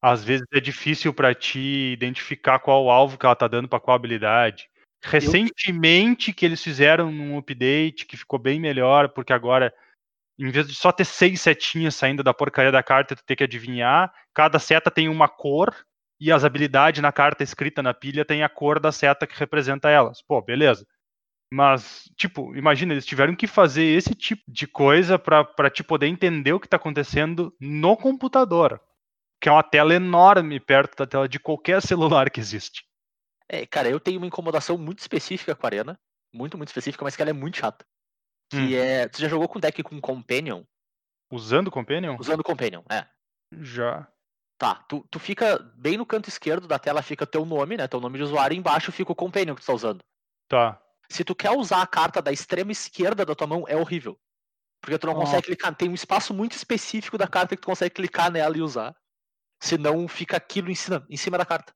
[0.00, 3.96] às vezes é difícil pra ti identificar qual alvo que ela tá dando pra qual
[3.96, 4.70] habilidade.
[5.02, 9.72] Recentemente que eles fizeram um update que ficou bem melhor, porque agora
[10.38, 13.44] em vez de só ter seis setinhas saindo da porcaria da carta, tu ter que
[13.44, 15.74] adivinhar, cada seta tem uma cor
[16.20, 19.88] e as habilidades na carta escrita na pilha tem a cor da seta que representa
[19.88, 20.22] elas.
[20.22, 20.86] Pô, beleza.
[21.52, 26.52] Mas, tipo, imagina, eles tiveram que fazer esse tipo de coisa pra te poder entender
[26.52, 28.80] o que tá acontecendo no computador.
[29.40, 32.84] Que é uma tela enorme perto da tela de qualquer celular que existe.
[33.48, 36.00] É, cara, eu tenho uma incomodação muito específica com a Arena.
[36.32, 37.84] Muito, muito específica, mas que ela é muito chata.
[38.50, 38.74] Que Hum.
[38.76, 39.08] é.
[39.08, 40.64] Tu já jogou com deck com Companion?
[41.30, 42.16] Usando Companion?
[42.18, 43.06] Usando Companion, é.
[43.60, 44.08] Já.
[44.58, 47.86] Tá, tu, tu fica bem no canto esquerdo da tela, fica teu nome, né?
[47.86, 50.02] Teu nome de usuário, e embaixo fica o Companion que tu tá usando.
[50.48, 50.80] Tá.
[51.10, 54.18] Se tu quer usar a carta da extrema esquerda da tua mão, é horrível.
[54.80, 55.20] Porque tu não Ó.
[55.20, 55.74] consegue clicar.
[55.74, 58.96] Tem um espaço muito específico da carta que tu consegue clicar nela e usar.
[59.62, 61.74] Senão fica aquilo em cima, em cima da carta.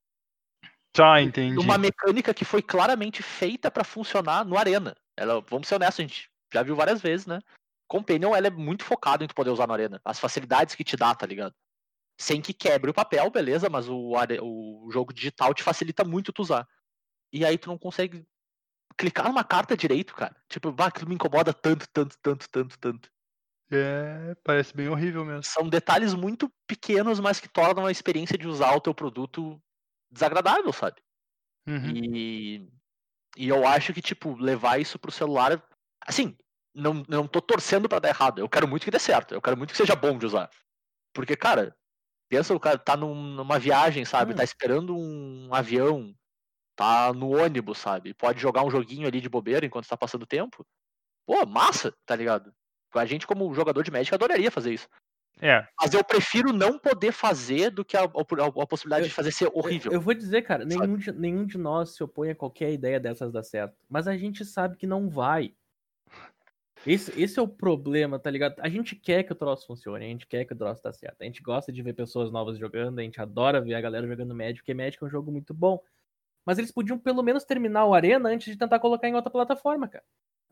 [0.93, 1.57] Tá, entendi.
[1.57, 4.95] Uma mecânica que foi claramente feita pra funcionar no Arena.
[5.15, 7.39] Ela, vamos ser honestos, a gente já viu várias vezes, né?
[7.87, 10.01] Companion, ela é muito focada em tu poder usar no Arena.
[10.03, 11.53] As facilidades que te dá, tá ligado?
[12.19, 16.41] Sem que quebre o papel, beleza, mas o, o jogo digital te facilita muito tu
[16.41, 16.67] usar.
[17.33, 18.25] E aí tu não consegue
[18.97, 20.35] clicar numa carta direito, cara.
[20.49, 23.09] Tipo, bah, aquilo me incomoda tanto, tanto, tanto, tanto, tanto.
[23.71, 25.43] É, parece bem horrível mesmo.
[25.43, 29.61] São detalhes muito pequenos, mas que tornam a experiência de usar o teu produto
[30.11, 31.01] desagradável, sabe?
[31.67, 31.89] Uhum.
[31.95, 32.69] E,
[33.37, 35.63] e eu acho que, tipo, levar isso pro celular.
[36.05, 36.37] Assim,
[36.73, 38.39] não, não tô torcendo pra dar errado.
[38.39, 39.33] Eu quero muito que dê certo.
[39.33, 40.49] Eu quero muito que seja bom de usar.
[41.13, 41.75] Porque, cara,
[42.29, 44.33] pensa o cara tá num- numa viagem, sabe?
[44.33, 44.35] Hum.
[44.37, 46.15] Tá esperando um avião,
[46.75, 48.13] tá no ônibus, sabe?
[48.13, 50.65] Pode jogar um joguinho ali de bobeira enquanto tá passando tempo.
[51.25, 52.53] Pô, massa, tá ligado?
[52.93, 54.87] A gente, como jogador de Magic, adoraria fazer isso.
[55.41, 59.13] É, Mas eu prefiro não poder fazer do que a, a- a possibilidade Eu- de
[59.15, 59.91] fazer ser horrível.
[59.91, 60.75] Eu, eu vou dizer, cara, sabe?
[60.75, 63.75] nenhum de, nenhum de nós se opõe a qualquer ideia dessas dar certo.
[63.89, 65.53] Mas a gente sabe que não vai.
[66.85, 68.55] Esse, esse é o problema, tá ligado?
[68.59, 71.21] A gente quer que o troço funcione, a gente quer que o troço dê certo.
[71.21, 74.33] A gente gosta de ver pessoas novas jogando, a gente adora ver a galera jogando
[74.33, 75.79] Magic, porque Magic é um jogo muito bom.
[76.43, 79.87] Mas eles podiam pelo menos terminar o Arena antes de tentar colocar em outra plataforma,
[79.87, 80.03] cara.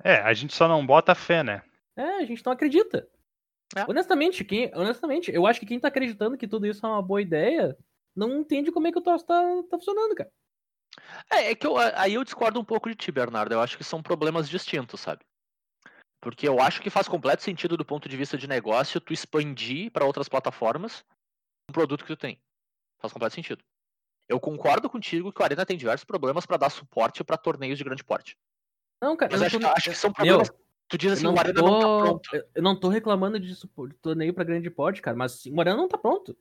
[0.04, 1.64] é, a gente só não bota fé, né?
[1.96, 3.08] É, a gente não acredita.
[3.76, 3.84] É.
[3.88, 7.22] Honestamente, quem, honestamente, eu acho que quem tá acreditando que tudo isso é uma boa
[7.22, 7.78] ideia
[8.16, 10.32] não entende como é que o troço tá, tá funcionando, cara.
[11.32, 13.54] É, é que eu, aí eu discordo um pouco de ti, Bernardo.
[13.54, 15.24] Eu acho que são problemas distintos, sabe?
[16.22, 19.92] Porque eu acho que faz completo sentido do ponto de vista de negócio tu expandir
[19.92, 21.06] para outras plataformas
[21.70, 22.42] um produto que tu tem.
[23.00, 23.64] Faz completo sentido.
[24.28, 27.84] Eu concordo contigo que o Arena tem diversos problemas para dar suporte para torneios de
[27.84, 28.38] grande porte.
[29.02, 30.52] Não, cara, Mas eu acho, tô- acho que são Meu, problemas.
[30.90, 32.30] Tu diz assim, eu não, o Arena não tá tô, pronto.
[32.56, 33.56] eu- não tô reclamando de
[34.02, 36.36] torneio pra grande porte, cara, mas sim, o Arena não tá pronto.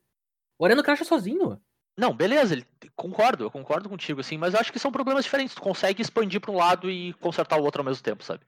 [0.58, 1.60] O Arena cracha sozinho.
[1.96, 5.54] Não, beleza, ele- concordo, eu concordo contigo, assim, mas eu acho que são problemas diferentes.
[5.54, 8.44] Tu consegue expandir para um lado e consertar o outro ao mesmo tempo, sabe?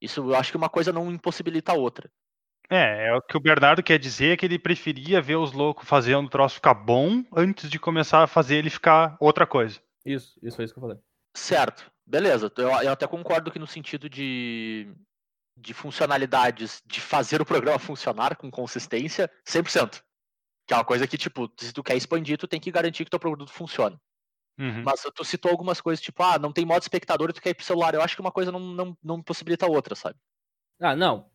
[0.00, 2.10] Isso eu acho que uma coisa não impossibilita a outra.
[2.70, 5.86] É, é o que o Bernardo quer dizer é que ele preferia ver os loucos
[5.86, 9.80] fazendo o troço ficar bom antes de começar a fazer ele ficar outra coisa.
[10.04, 10.98] Isso, isso foi isso que eu falei.
[11.36, 12.50] Certo, beleza.
[12.56, 14.90] Eu, eu até concordo que no sentido de,
[15.56, 20.02] de funcionalidades, de fazer o programa funcionar com consistência, 100%.
[20.66, 23.10] Que é uma coisa que, tipo, se tu quer expandir, tu tem que garantir que
[23.10, 23.98] teu produto funcione.
[24.58, 24.82] Uhum.
[24.84, 27.54] Mas tu citou algumas coisas, tipo, ah, não tem modo espectador e tu quer ir
[27.54, 27.94] pro celular.
[27.94, 30.16] Eu acho que uma coisa não, não, não possibilita a outra, sabe?
[30.80, 31.28] Ah, não.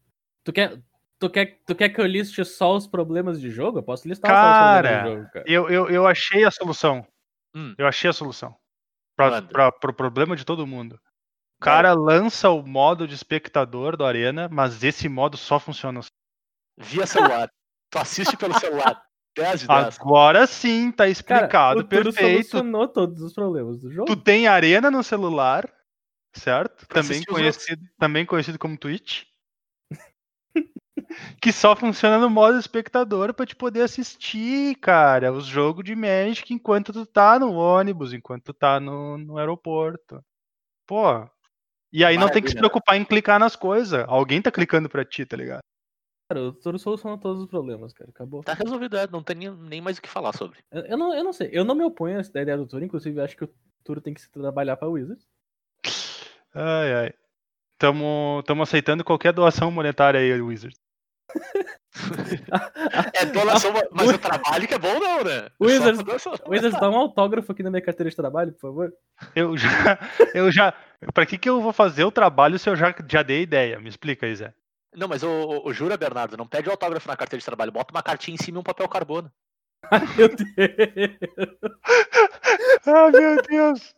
[0.44, 0.82] Tu quer,
[1.20, 3.80] tu, quer, tu quer que eu liste só os problemas de jogo?
[3.80, 5.46] Eu posso listar só os problemas Cara, de jogo, cara.
[5.48, 7.06] Eu, eu, eu achei a solução.
[7.54, 7.76] Hum.
[7.78, 8.56] Eu achei a solução.
[9.16, 11.00] Pra, pra, pro problema de todo mundo.
[11.60, 16.00] O cara lança o modo de espectador do Arena, mas esse modo só funciona.
[16.78, 17.52] Via celular.
[17.90, 19.02] tu assiste pelo celular.
[19.36, 20.00] 10 de 10.
[20.00, 22.50] Agora sim, tá Cara, explicado, o Turo perfeito.
[22.50, 24.08] solucionou todos os problemas do jogo.
[24.08, 25.70] Tu tem Arena no celular,
[26.34, 26.88] certo?
[26.88, 29.24] Pra Também assistir os conhecido, também conhecido como Twitch.
[31.42, 36.54] que só funciona no modo espectador pra te poder assistir, cara, os jogos de Magic
[36.54, 40.24] enquanto tu tá no ônibus, enquanto tu tá no, no aeroporto.
[40.88, 41.30] Pô.
[41.92, 44.06] E aí não tem que se Maravilha, preocupar em clicar nas coisas.
[44.08, 45.62] Alguém tá clicando pra ti, tá ligado?
[46.30, 48.12] Cara, o Turo solucionou todos os problemas, cara.
[48.12, 48.44] Acabou.
[48.44, 50.60] Tá resolvido, é, não tem nem, nem mais o que falar sobre.
[50.72, 51.50] Eu, eu não, eu não sei.
[51.52, 52.86] Eu não me oponho a essa ideia do Turo.
[52.86, 55.28] Inclusive, acho que o Turo tem que se trabalhar pra Wizards.
[56.54, 57.14] Ai, ai.
[57.80, 60.80] Tamo, tamo aceitando qualquer doação monetária aí, Wizards.
[63.14, 65.50] É donação, mas o trabalho que é bom não, né?
[65.60, 66.04] O Wizards-.
[66.48, 68.94] Wizards, dá um autógrafo aqui na minha carteira de trabalho, por favor.
[69.36, 69.70] Eu já.
[70.34, 70.74] Eu já.
[71.14, 73.80] Pra que, que eu vou fazer o trabalho se eu já, já dei ideia?
[73.80, 74.54] Me explica aí, Zé.
[74.94, 77.94] Não, mas o, o, o jura, Bernardo, não pede autógrafo na carteira de trabalho, bota
[77.94, 79.32] uma cartinha em cima e um papel carbono.
[79.90, 80.48] Ai, meu Deus.
[82.86, 83.96] Ah, meu Deus!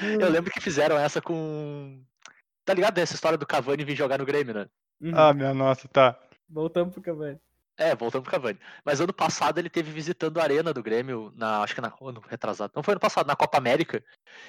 [0.00, 2.02] Eu lembro que fizeram essa com.
[2.64, 4.68] Tá ligado essa história do Cavani vir jogar no Grêmio, né?
[5.02, 5.12] Uhum.
[5.14, 6.16] Ah, minha nossa, tá.
[6.48, 7.38] Voltamos pro Cavani.
[7.76, 8.58] É, voltando pro Cavani.
[8.84, 12.22] Mas ano passado ele teve visitando a arena do Grêmio, na, acho que na ano
[12.28, 12.72] retrasado.
[12.76, 14.04] Não foi ano passado, na Copa América.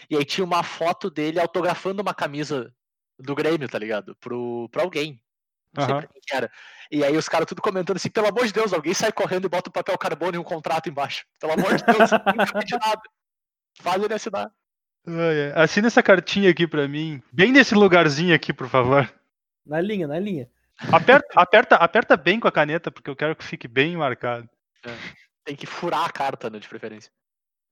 [0.10, 2.72] E aí tinha uma foto dele autografando uma camisa
[3.18, 4.16] do Grêmio, tá ligado?
[4.18, 5.20] Pro, pra alguém.
[5.74, 6.02] Não sei Aham.
[6.02, 6.52] pra quem que era.
[6.92, 9.50] E aí os caras tudo comentando assim, pelo amor de Deus, alguém sai correndo e
[9.50, 11.26] bota um papel carbono e um contrato embaixo.
[11.40, 13.02] Pelo amor de Deus, nunca pedi nada.
[13.82, 14.52] Faz ele assinar.
[15.56, 17.22] Assina essa cartinha aqui pra mim.
[17.32, 19.12] Bem nesse lugarzinho aqui, por favor.
[19.66, 20.50] Na linha, na linha.
[20.92, 24.50] Aperta, aperta, aperta bem com a caneta, porque eu quero que fique bem marcado.
[25.46, 27.12] Tem que furar a carta, né, de preferência.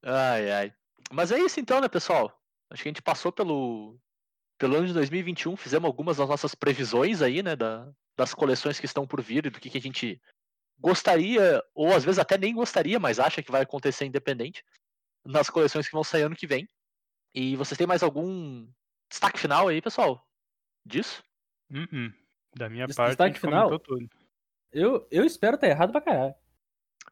[0.03, 0.73] Ai, ai.
[1.11, 2.31] Mas é isso então, né, pessoal?
[2.69, 3.99] Acho que a gente passou pelo,
[4.57, 8.85] pelo ano de 2021, fizemos algumas das nossas previsões aí, né, da, das coleções que
[8.85, 10.21] estão por vir e do que, que a gente
[10.79, 14.63] gostaria, ou às vezes até nem gostaria, mas acha que vai acontecer independente,
[15.25, 16.67] nas coleções que vão sair ano que vem.
[17.33, 18.67] E vocês têm mais algum
[19.09, 20.25] destaque final aí, pessoal?
[20.85, 21.23] Disso?
[21.71, 22.13] Uh-uh.
[22.55, 23.79] Da minha Des- parte, a final?
[23.79, 24.09] tudo.
[24.71, 26.35] Eu, eu espero estar errado pra caralho.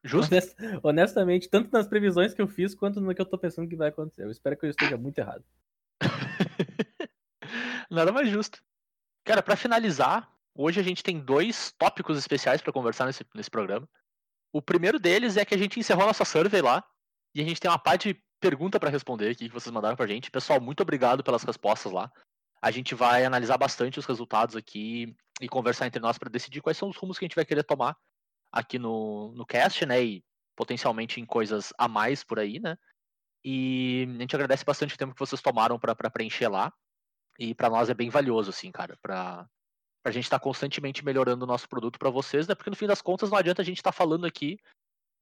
[0.03, 0.32] Justo?
[0.34, 3.76] Honest- honestamente, tanto nas previsões que eu fiz, quanto no que eu tô pensando que
[3.76, 4.24] vai acontecer.
[4.24, 5.43] Eu espero que eu esteja muito errado.
[7.89, 8.62] Nada mais justo.
[9.26, 13.88] Cara, pra finalizar, hoje a gente tem dois tópicos especiais pra conversar nesse, nesse programa.
[14.53, 16.84] O primeiro deles é que a gente encerrou a nossa survey lá
[17.36, 20.07] e a gente tem uma parte de pergunta pra responder aqui que vocês mandaram pra
[20.07, 20.32] gente.
[20.32, 22.12] Pessoal, muito obrigado pelas respostas lá.
[22.62, 26.78] A gente vai analisar bastante os resultados aqui e conversar entre nós pra decidir quais
[26.78, 27.95] são os rumos que a gente vai querer tomar
[28.51, 30.03] aqui no, no cast, né?
[30.03, 30.24] E
[30.55, 32.78] potencialmente em coisas a mais por aí, né?
[33.43, 36.74] E a gente agradece bastante o tempo que vocês tomaram pra preencher lá.
[37.38, 39.47] E pra nós é bem valioso, assim, cara, pra,
[40.03, 42.55] pra gente estar constantemente melhorando o nosso produto pra vocês, né?
[42.55, 44.60] Porque no fim das contas não adianta a gente estar falando aqui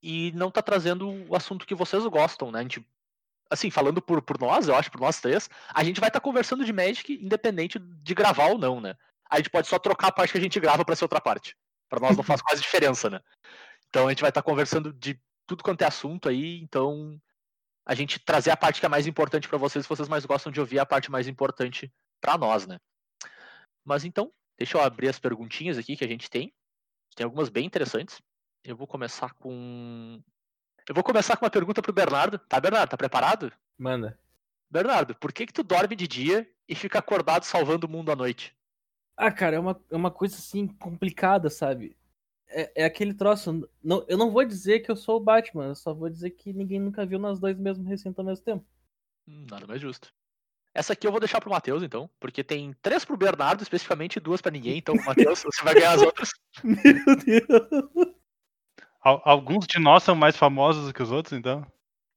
[0.01, 2.59] e não tá trazendo o assunto que vocês gostam, né?
[2.59, 2.87] A gente,
[3.49, 6.65] assim, falando por, por nós, eu acho, por nós três, a gente vai estar conversando
[6.65, 8.95] de Magic independente de gravar ou não, né?
[9.29, 11.55] A gente pode só trocar a parte que a gente grava pra ser outra parte.
[11.89, 13.19] Pra nós não faz quase diferença, né?
[13.89, 17.19] Então a gente vai estar conversando de tudo quanto é assunto aí, então
[17.85, 20.51] a gente trazer a parte que é mais importante pra vocês, se vocês mais gostam
[20.51, 22.77] de ouvir a parte mais importante pra nós, né?
[23.85, 26.53] Mas então, deixa eu abrir as perguntinhas aqui que a gente tem.
[27.15, 28.21] Tem algumas bem interessantes.
[28.63, 30.21] Eu vou começar com.
[30.87, 32.37] Eu vou começar com uma pergunta pro Bernardo.
[32.39, 32.89] Tá, Bernardo?
[32.89, 33.51] Tá preparado?
[33.77, 34.17] Manda.
[34.69, 38.15] Bernardo, por que que tu dorme de dia e fica acordado salvando o mundo à
[38.15, 38.55] noite?
[39.15, 41.97] Ah, cara, é uma, é uma coisa assim complicada, sabe?
[42.47, 43.67] É, é aquele troço.
[43.83, 46.53] Não, eu não vou dizer que eu sou o Batman, eu só vou dizer que
[46.53, 48.65] ninguém nunca viu nós dois mesmo recinto ao mesmo tempo.
[49.27, 50.13] Hum, Nada mais justo.
[50.73, 54.19] Essa aqui eu vou deixar pro Matheus, então, porque tem três pro Bernardo, especificamente, e
[54.19, 54.77] duas pra ninguém.
[54.77, 56.29] Então, Matheus, você vai ganhar as outras.
[56.63, 58.16] Meu Deus.
[59.07, 61.65] Al- Alguns de nós são mais famosos do que os outros, então.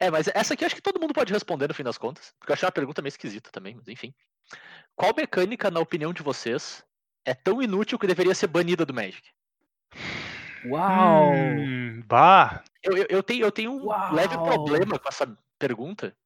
[0.01, 2.35] É, mas essa aqui eu acho que todo mundo pode responder no fim das contas.
[2.39, 4.13] Porque eu achei uma pergunta meio esquisita também, mas enfim.
[4.97, 6.85] Qual mecânica, na opinião de vocês,
[7.25, 9.23] é tão inútil que deveria ser banida do Magic?
[10.65, 11.23] Uau!
[11.23, 12.65] Hum, bah.
[12.83, 14.15] Eu, eu, eu tenho, eu tenho um Uau!
[14.15, 15.27] leve problema com essa
[15.59, 16.17] pergunta,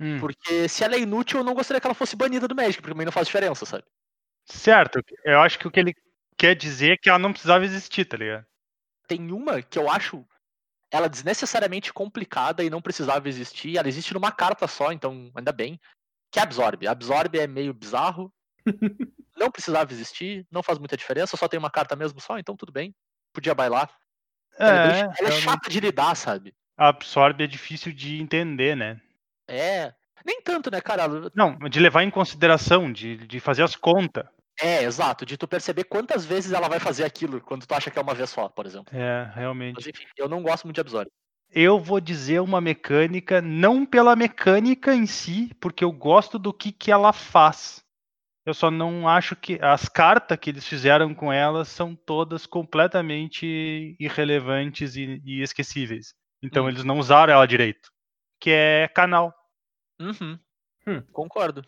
[0.00, 2.76] Hum, porque se ela é inútil, eu não gostaria que ela fosse banida do Magic,
[2.78, 3.84] porque pra mim não faz diferença, sabe?
[4.46, 4.98] Certo.
[5.24, 5.94] Eu acho que o que ele
[6.38, 8.46] quer dizer é que ela não precisava existir, tá ligado?
[9.10, 10.24] Tem uma que eu acho
[10.88, 13.76] ela desnecessariamente complicada e não precisava existir.
[13.76, 15.80] Ela existe numa carta só, então ainda bem.
[16.30, 16.86] Que é Absorb.
[16.86, 18.32] Absorb é meio bizarro.
[19.36, 22.70] não precisava existir, não faz muita diferença, só tem uma carta mesmo só, então tudo
[22.70, 22.94] bem.
[23.32, 23.90] Podia bailar.
[24.56, 26.54] Ela é, ela é chata de lidar, sabe?
[26.76, 29.00] Absorbe é difícil de entender, né?
[29.48, 29.92] É.
[30.24, 31.08] Nem tanto, né, cara?
[31.34, 34.24] Não, de levar em consideração, de, de fazer as contas.
[34.62, 35.24] É, exato.
[35.24, 38.14] De tu perceber quantas vezes ela vai fazer aquilo quando tu acha que é uma
[38.14, 38.94] vez só, por exemplo.
[38.96, 39.74] É, realmente.
[39.76, 41.10] Mas enfim, eu não gosto muito de Absorb.
[41.52, 46.70] Eu vou dizer uma mecânica, não pela mecânica em si, porque eu gosto do que,
[46.70, 47.82] que ela faz.
[48.46, 53.96] Eu só não acho que as cartas que eles fizeram com ela são todas completamente
[53.98, 56.14] irrelevantes e, e esquecíveis.
[56.42, 56.68] Então Hum.
[56.68, 57.90] eles não usaram ela direito.
[58.40, 59.34] Que é canal.
[60.00, 60.38] Uhum.
[60.86, 61.02] Hum.
[61.12, 61.62] Concordo.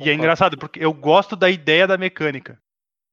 [0.00, 2.60] E é engraçado, porque eu gosto da ideia da mecânica.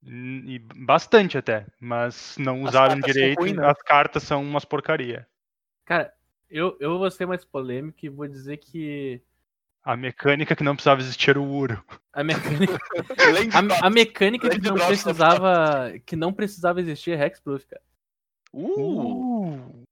[0.03, 1.65] E bastante até.
[1.79, 3.39] Mas não usaram direito.
[3.39, 3.67] ruim, né?
[3.67, 5.27] As cartas são umas porcaria.
[5.85, 6.11] Cara,
[6.49, 9.21] eu, eu vou ser mais polêmico e vou dizer que
[9.83, 11.83] A mecânica que não precisava existir era o Uro.
[12.11, 12.77] a mecânica,
[13.81, 17.83] a, a mecânica que não precisava que não precisava existir é Hexproof, cara.
[18.53, 19.83] Uh, Uh,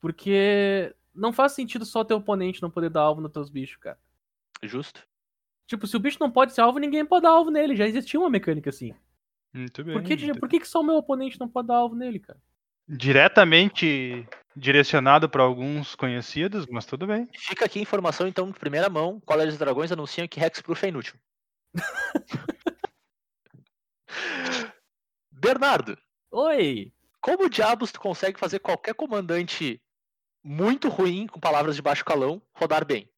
[0.00, 3.98] Porque não faz sentido só teu oponente não poder dar alvo nos teus bichos, cara.
[4.62, 5.02] justo.
[5.66, 7.76] Tipo, se o bicho não pode ser alvo, ninguém pode dar alvo nele.
[7.76, 8.94] Já existia uma mecânica assim.
[9.52, 9.94] muito bem.
[9.94, 12.18] Por que, muito por que, que só o meu oponente não pode dar alvo nele,
[12.18, 12.38] cara?
[12.86, 17.28] diretamente direcionado para alguns conhecidos, mas tudo bem.
[17.34, 19.20] Fica aqui a informação, então, de primeira mão.
[19.20, 21.14] Colégio dos Dragões anunciam que Hexproof é inútil.
[25.32, 25.98] Bernardo,
[26.30, 26.92] Oi!
[27.20, 29.82] como diabos tu consegue fazer qualquer comandante
[30.42, 33.10] muito ruim, com palavras de baixo calão, rodar bem?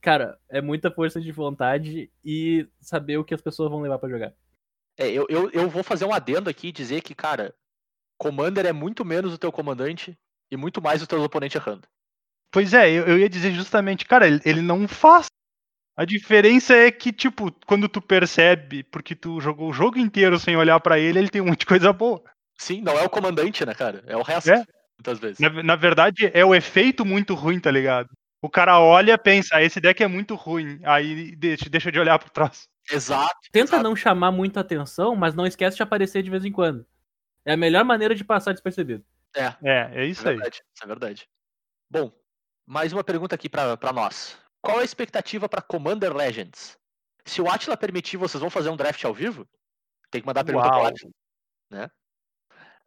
[0.00, 4.08] Cara, é muita força de vontade e saber o que as pessoas vão levar pra
[4.08, 4.32] jogar.
[4.98, 7.54] É, eu, eu, eu vou fazer um adendo aqui e dizer que, cara,
[8.18, 10.16] Commander é muito menos o teu comandante
[10.50, 11.88] e muito mais o teu oponente errando.
[12.50, 15.26] Pois é, eu, eu ia dizer justamente, cara, ele, ele não faz.
[15.96, 20.56] A diferença é que, tipo, quando tu percebe, porque tu jogou o jogo inteiro sem
[20.56, 22.22] olhar para ele, ele tem um monte de coisa boa.
[22.58, 24.02] Sim, não é o comandante, né, cara?
[24.06, 24.64] É o resto, É.
[24.98, 25.38] muitas vezes.
[25.38, 28.08] Na, na verdade, é o efeito muito ruim, tá ligado?
[28.42, 32.28] O cara olha, pensa, esse deck é muito ruim, aí deixa, deixa de olhar pro
[32.28, 32.68] troço.
[32.90, 33.36] Exato.
[33.52, 33.82] Tenta exato.
[33.84, 36.84] não chamar muita atenção, mas não esquece de aparecer de vez em quando.
[37.44, 39.04] É a melhor maneira de passar despercebido.
[39.36, 40.36] É, É, é isso é aí.
[40.36, 40.62] verdade.
[40.74, 41.28] Isso é verdade.
[41.88, 42.12] Bom,
[42.66, 44.36] mais uma pergunta aqui pra, pra nós.
[44.60, 46.76] Qual a expectativa pra Commander Legends?
[47.24, 49.46] Se o Atila permitir, vocês vão fazer um draft ao vivo?
[50.10, 50.84] Tem que mandar a pergunta pro.
[50.84, 51.10] Atila,
[51.70, 51.88] né?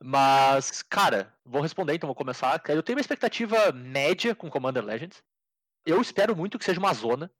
[0.03, 2.61] Mas, cara, vou responder, então vou começar.
[2.67, 5.23] Eu tenho uma expectativa média com Commander Legends.
[5.85, 7.31] Eu espero muito que seja uma zona,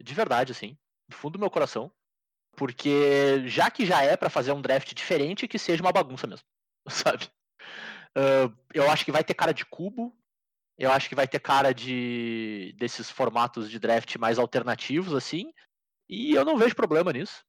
[0.00, 0.78] de verdade, assim,
[1.08, 1.92] do fundo do meu coração.
[2.56, 6.44] Porque já que já é pra fazer um draft diferente, que seja uma bagunça mesmo,
[6.88, 7.30] sabe?
[8.14, 10.16] Ah, eu acho que vai ter cara de cubo.
[10.78, 15.52] Eu acho que vai ter cara de desses formatos de draft mais alternativos, assim.
[16.08, 17.44] E eu não vejo problema nisso.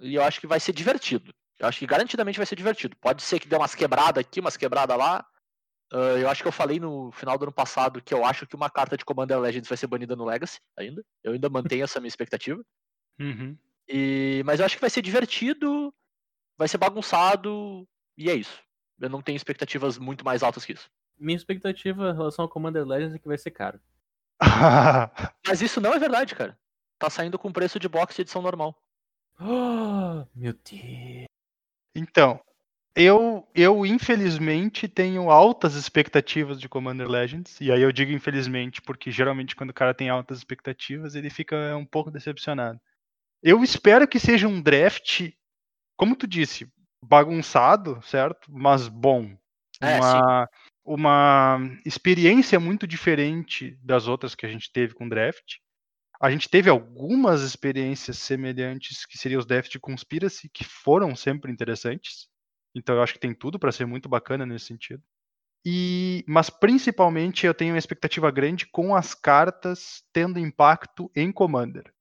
[0.00, 1.32] E eu acho que vai ser divertido.
[1.58, 2.96] Eu acho que garantidamente vai ser divertido.
[2.96, 5.26] Pode ser que dê umas quebradas aqui, umas quebradas lá.
[5.92, 8.56] Ah, eu acho que eu falei no final do ano passado que eu acho que
[8.56, 11.04] uma carta de Commander Legends vai ser banida no Legacy ainda.
[11.22, 12.62] Eu ainda mantenho essa minha expectativa.
[13.18, 13.56] Uhum.
[13.88, 15.90] E, mas eu acho que vai ser divertido,
[16.58, 18.62] vai ser bagunçado, e é isso.
[19.00, 20.90] Eu não tenho expectativas muito mais altas que isso.
[21.18, 23.80] Minha expectativa em relação ao Commander Legends é que vai ser caro.
[25.46, 26.58] Mas isso não é verdade, cara.
[26.98, 28.76] Tá saindo com preço de box de edição normal.
[29.38, 31.26] Oh, meu Deus.
[31.94, 32.38] então,
[32.96, 37.60] eu, eu infelizmente tenho altas expectativas de Commander Legends.
[37.60, 41.76] E aí eu digo infelizmente porque geralmente quando o cara tem altas expectativas ele fica
[41.76, 42.80] um pouco decepcionado.
[43.42, 45.30] Eu espero que seja um draft,
[45.94, 46.66] como tu disse,
[47.02, 48.50] bagunçado, certo?
[48.50, 49.36] Mas bom.
[49.82, 50.48] É, uma,
[50.82, 55.56] uma experiência muito diferente das outras que a gente teve com draft.
[56.18, 61.52] A gente teve algumas experiências semelhantes, que seriam os drafts de Conspiracy, que foram sempre
[61.52, 62.26] interessantes.
[62.76, 65.02] Então eu acho que tem tudo para ser muito bacana nesse sentido.
[65.64, 71.92] E, mas principalmente eu tenho uma expectativa grande com as cartas tendo impacto em Commander.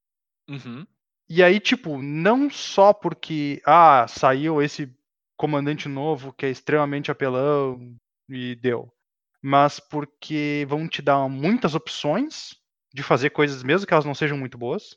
[0.48, 0.86] Uhum.
[1.28, 4.94] E aí, tipo, não só porque ah, saiu esse
[5.36, 7.96] comandante novo que é extremamente apelão
[8.30, 8.94] e deu,
[9.42, 12.56] mas porque vão te dar muitas opções
[12.94, 14.96] de fazer coisas mesmo que elas não sejam muito boas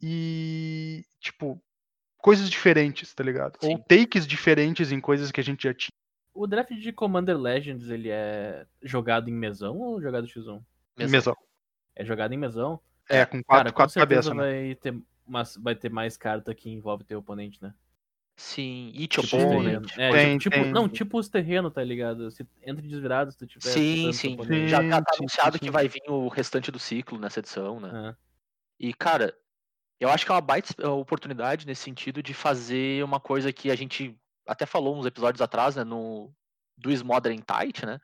[0.00, 1.60] e tipo
[2.26, 3.56] coisas diferentes, tá ligado?
[3.62, 3.84] Ou Sim.
[3.86, 5.92] takes diferentes em coisas que a gente já tinha.
[6.34, 10.60] O draft de Commander Legends, ele é jogado em mesão ou jogado X1?
[10.98, 11.12] Mesmo.
[11.12, 11.36] Mesão.
[11.94, 12.80] É jogado em mesão?
[13.08, 14.36] É, com Cara, quatro, com quatro certeza cabeças.
[14.36, 14.64] né?
[14.64, 17.72] vai ter, mas vai ter mais carta que envolve teu oponente, né?
[18.34, 19.92] Sim, e Tipo, tipo, os Tem, terrenos.
[19.96, 20.72] É, tem, tipo, tem.
[20.72, 22.28] Não, tipo os terrenos, tá ligado?
[22.32, 23.70] Se entre desvirados, tu tiver.
[23.70, 24.34] sim, sim.
[24.34, 24.68] oponente.
[24.68, 25.70] Já, tá Sim, sim, anunciado sim, que sim.
[25.70, 28.10] vai vir o restante do ciclo nessa edição, né?
[28.10, 28.16] É.
[28.80, 29.32] E, cara,
[30.00, 33.76] eu acho que é uma baita oportunidade nesse sentido de fazer uma coisa que a
[33.76, 34.16] gente
[34.46, 35.84] até falou uns episódios atrás, né?
[35.84, 36.32] No
[36.78, 37.98] do Modern Tight, né?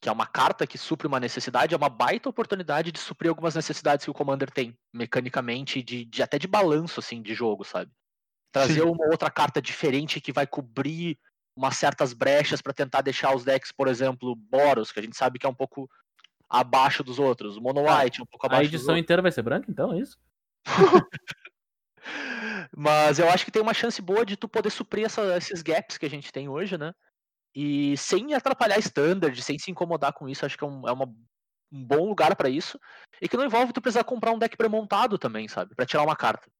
[0.00, 3.54] Que é uma carta que supre uma necessidade, é uma baita oportunidade de suprir algumas
[3.54, 7.90] necessidades que o Commander tem, mecanicamente, de, de até de balanço, assim, de jogo, sabe?
[8.52, 8.88] Trazer Sim.
[8.88, 11.18] uma outra carta diferente que vai cobrir
[11.56, 15.38] umas certas brechas para tentar deixar os decks, por exemplo, Boros, que a gente sabe
[15.38, 15.90] que é um pouco
[16.48, 19.42] abaixo dos outros, Mono Ah, White, um pouco A abaixo dos edição inteira vai ser
[19.42, 20.16] branca, então, é isso?
[22.76, 25.98] Mas eu acho que tem uma chance boa de tu poder suprir essa- esses gaps
[25.98, 26.92] que a gente tem hoje, né?
[27.54, 31.06] E sem atrapalhar standard, sem se incomodar com isso, acho que é, um, é uma-
[31.72, 32.78] um bom lugar pra isso.
[33.22, 35.74] E que não envolve tu precisar comprar um deck pré-montado também, sabe?
[35.76, 36.50] Pra tirar uma carta.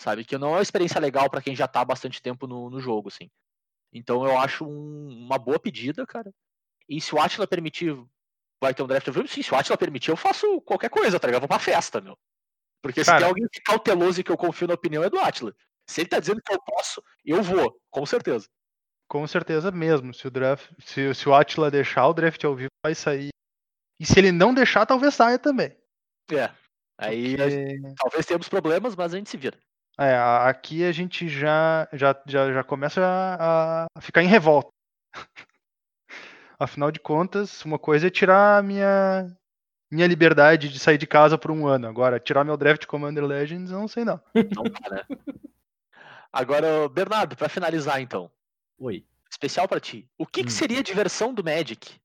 [0.00, 0.24] Sabe?
[0.24, 3.08] Que não é uma experiência legal pra quem já tá bastante tempo no, no jogo,
[3.08, 3.30] assim.
[3.92, 6.32] Então eu acho um- uma boa pedida, cara.
[6.88, 7.94] E se o Atila permitir,
[8.62, 11.38] vai ter um draft Sim, se o Atila permitir, eu faço qualquer coisa, tá ligado?
[11.44, 12.18] Eu vou pra festa, meu.
[12.82, 13.20] Porque se Cara.
[13.20, 15.54] tem alguém que é cauteloso e que eu confio na opinião é do Atila.
[15.86, 18.48] Se ele tá dizendo que eu posso, eu vou, com certeza.
[19.08, 20.14] Com certeza mesmo.
[20.14, 23.30] Se o draft, se, se o Atila deixar o draft ao vivo, vai sair.
[23.98, 25.76] E se ele não deixar, talvez saia também.
[26.30, 26.50] É.
[26.96, 29.58] Aí Porque, talvez tenhamos problemas, mas a gente se vira.
[29.98, 34.70] é, aqui a gente já, já, já, já começa a, a ficar em revolta.
[36.58, 39.26] Afinal de contas, uma coisa é tirar a minha,
[39.90, 41.88] minha liberdade de sair de casa por um ano.
[41.88, 44.20] Agora, tirar meu draft Commander Legends, eu não sei não.
[44.54, 45.02] Não dá, né?
[46.32, 48.30] Agora, Bernardo, pra finalizar então,
[48.78, 49.04] Oi.
[49.30, 50.08] especial pra ti.
[50.16, 50.54] O que, que Hum.
[50.54, 52.00] seria a diversão do Magic?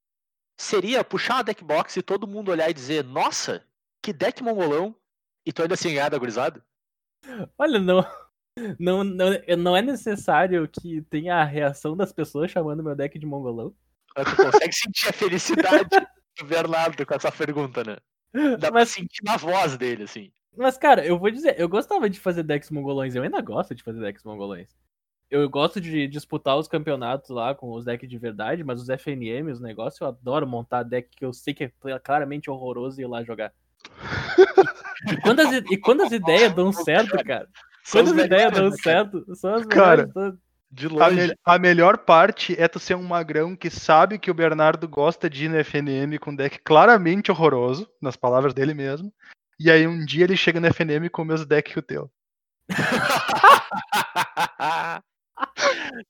[0.58, 3.64] Seria puxar a deck box e todo mundo olhar e dizer, nossa,
[4.02, 4.96] que deck mongolão,
[5.46, 6.66] e tu ainda assim ganhar da gurizada?
[7.58, 8.06] Olha, não,
[8.80, 13.26] não, não, não é necessário que tenha a reação das pessoas chamando meu deck de
[13.26, 13.76] mongolão.
[14.16, 15.90] Mas Tu consegue sentir a felicidade
[16.38, 17.98] do Bernardo com essa pergunta, né?
[18.60, 20.32] Dá pra Mas, sentir na voz dele, assim.
[20.58, 23.84] mas, cara, eu vou dizer, eu gostava de fazer decks mongolões, eu ainda gosto de
[23.84, 24.70] fazer decks mongolões.
[25.30, 29.52] Eu gosto de disputar os campeonatos lá com os decks de verdade, mas os FNM,
[29.52, 31.72] os negócios, eu adoro montar deck que eu sei que é
[32.04, 33.52] claramente horroroso e ir lá jogar.
[35.12, 37.48] E quando as, e quando as ideias dão certo, cara,
[37.84, 38.82] São quando as ideias dão né, cara?
[38.82, 40.14] certo, são as Cara, melhores.
[40.14, 40.45] todas.
[40.72, 41.28] De A, longe.
[41.28, 45.30] me- a melhor parte é tu ser um magrão que sabe que o Bernardo gosta
[45.30, 49.14] de ir no FNM com um deck claramente horroroso, nas palavras dele mesmo.
[49.60, 52.12] E aí um dia ele chega no FNM com o mesmo deck que o teu.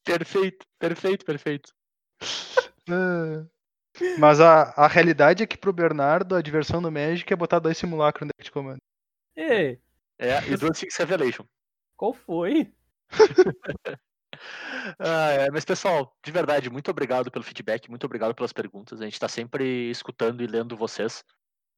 [0.04, 1.72] perfeito, perfeito, perfeito.
[2.90, 3.46] Ah.
[4.20, 7.78] Mas a, a realidade é que pro Bernardo a diversão do Magic é botar dois
[7.78, 8.82] simulacros no deck de comando.
[9.36, 9.80] Ei,
[10.18, 11.46] É, e Dual Six Revelation.
[11.96, 12.74] qual foi?
[15.00, 19.02] Ah, é, mas pessoal, de verdade, muito obrigado pelo feedback, muito obrigado pelas perguntas.
[19.02, 21.24] A gente tá sempre escutando e lendo vocês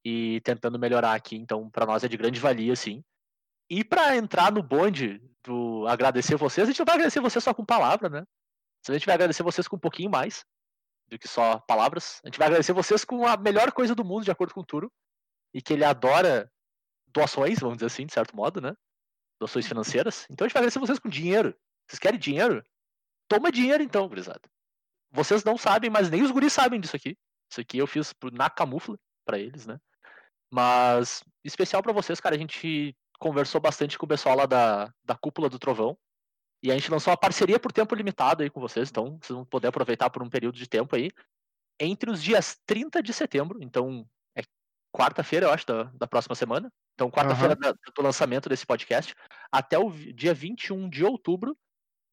[0.06, 3.04] e tentando melhorar aqui, então pra nós é de grande valia, sim.
[3.70, 7.54] E pra entrar no bonde do agradecer vocês, a gente não vai agradecer vocês só
[7.54, 8.24] com palavra, né?
[8.88, 10.46] A gente vai agradecer vocês com um pouquinho mais
[11.10, 12.22] do que só palavras.
[12.24, 14.66] A gente vai agradecer vocês com a melhor coisa do mundo, de acordo com o
[14.66, 14.92] Turo,
[15.54, 16.50] e que ele adora
[17.08, 18.74] doações, vamos dizer assim, de certo modo, né?
[19.40, 20.26] doações financeiras.
[20.30, 21.56] Então a gente vai agradecer vocês com dinheiro.
[21.88, 22.64] Vocês querem dinheiro?
[23.28, 24.42] Toma dinheiro então, gurizada.
[25.12, 27.18] Vocês não sabem, mas nem os guris sabem disso aqui.
[27.50, 29.80] Isso aqui eu fiz na camufla pra eles, né?
[30.52, 35.16] Mas, especial pra vocês, cara, a gente conversou bastante com o pessoal lá da, da
[35.16, 35.98] Cúpula do Trovão.
[36.64, 39.46] E a gente lançou uma parceria por tempo limitado aí com vocês, então vocês vão
[39.46, 41.12] poder aproveitar por um período de tempo aí.
[41.80, 44.42] Entre os dias 30 de setembro, então é
[44.92, 46.72] quarta-feira, eu acho, da, da próxima semana.
[46.96, 49.14] Então, quarta-feira da- do lançamento desse podcast,
[49.52, 51.56] até o dia 21 de outubro,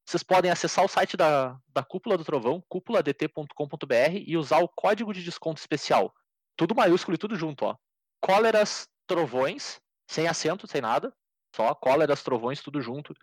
[0.06, 5.14] vocês podem acessar o site da, da Cúpula do Trovão, cúpuladt.com.br, e usar o código
[5.14, 6.14] de desconto especial.
[6.56, 7.76] Tudo maiúsculo e tudo junto, ó.
[8.20, 11.14] Cóleras Trovões, sem acento, sem nada.
[11.56, 13.14] Só Cóleras Trovões, tudo junto,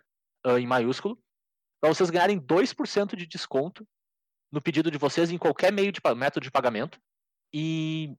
[0.44, 1.18] ah, em maiúsculo.
[1.80, 3.86] Para vocês ganharem 2% de desconto
[4.50, 7.00] no pedido de vocês em qualquer meio de método de pagamento
[7.52, 8.14] e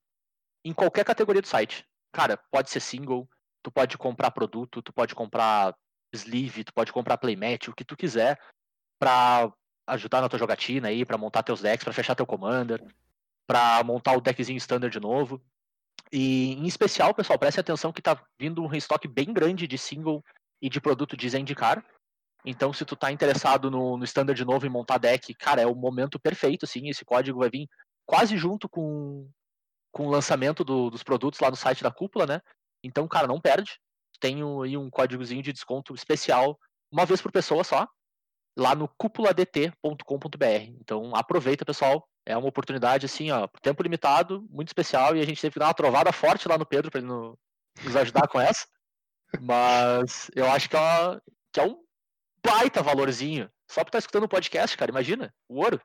[0.65, 1.85] em qualquer categoria do site.
[2.11, 3.29] Cara, pode ser single,
[3.61, 5.75] tu pode comprar produto, tu pode comprar
[6.15, 8.39] sleeve, tu pode comprar playmat, o que tu quiser
[8.99, 9.51] pra
[9.87, 12.81] ajudar na tua jogatina aí, pra montar teus decks, pra fechar teu commander,
[13.47, 15.41] pra montar o deckzinho standard de novo.
[16.11, 20.23] E em especial, pessoal, preste atenção que tá vindo um restock bem grande de single
[20.61, 21.83] e de produto de Zendikar.
[22.45, 25.75] Então, se tu tá interessado no, no standard novo e montar deck, cara, é o
[25.75, 27.67] momento perfeito, assim, esse código vai vir
[28.05, 29.29] quase junto com,
[29.91, 32.41] com o lançamento do- dos produtos lá no site da cúpula, né?
[32.83, 33.79] Então, cara, não perde.
[34.19, 36.57] Tem um- aí um códigozinho de desconto especial,
[36.91, 37.87] uma vez por pessoa só,
[38.57, 40.45] lá no cúpuladt.com.br.
[40.79, 42.07] Então, aproveita, pessoal.
[42.25, 45.67] É uma oportunidade, assim, ó, tempo limitado, muito especial, e a gente teve que dar
[45.67, 47.37] uma trovada forte lá no Pedro para ele no-
[47.83, 48.65] nos ajudar com essa.
[49.41, 51.83] Mas eu acho que é, uma- que é um
[52.45, 53.49] baita valorzinho.
[53.69, 55.81] Só por estar escutando o podcast, cara, imagina, o ouro.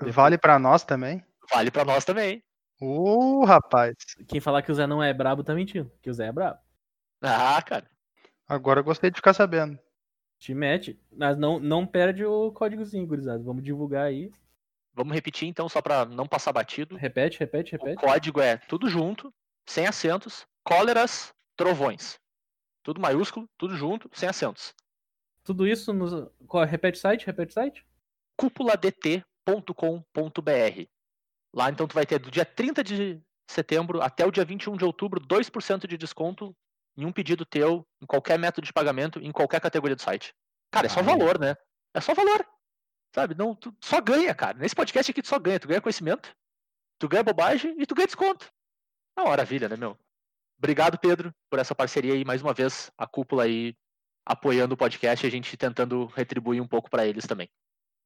[0.00, 1.22] Vale pra nós também?
[1.52, 2.42] Vale para nós também.
[2.80, 3.94] Uh, rapaz.
[4.28, 5.90] Quem falar que o Zé não é brabo tá mentindo.
[6.02, 6.58] Que o Zé é brabo.
[7.22, 7.88] Ah, cara.
[8.48, 9.78] Agora eu gostei de ficar sabendo.
[10.38, 11.00] Te mete.
[11.12, 13.42] Mas não, não perde o códigozinho, gurizada.
[13.42, 14.30] Vamos divulgar aí.
[14.94, 16.96] Vamos repetir então, só para não passar batido.
[16.96, 18.00] Repete, repete, O repete.
[18.00, 19.32] código é tudo junto,
[19.66, 22.18] sem acentos, cóleras, trovões.
[22.82, 24.74] Tudo maiúsculo, tudo junto, sem acentos.
[25.44, 26.12] Tudo isso nos.
[26.68, 27.86] Repete o site, repete o site.
[28.36, 30.88] cúpuladt.com.br.
[31.52, 34.84] Lá então tu vai ter do dia 30 de setembro até o dia 21 de
[34.84, 36.54] outubro 2% de desconto
[36.96, 40.34] em um pedido teu, em qualquer método de pagamento, em qualquer categoria do site.
[40.70, 41.06] Cara, é só Aí.
[41.06, 41.54] valor, né?
[41.94, 42.46] É só valor.
[43.14, 43.34] Sabe?
[43.34, 44.58] Não, tu só ganha, cara.
[44.58, 45.60] Nesse podcast aqui tu só ganha.
[45.60, 46.34] Tu ganha conhecimento,
[46.98, 48.50] tu ganha bobagem e tu ganha desconto.
[49.16, 49.98] É uma maravilha, né, meu?
[50.58, 53.74] Obrigado, Pedro, por essa parceria aí, mais uma vez, a cúpula aí
[54.24, 57.48] apoiando o podcast e a gente tentando retribuir um pouco pra eles também.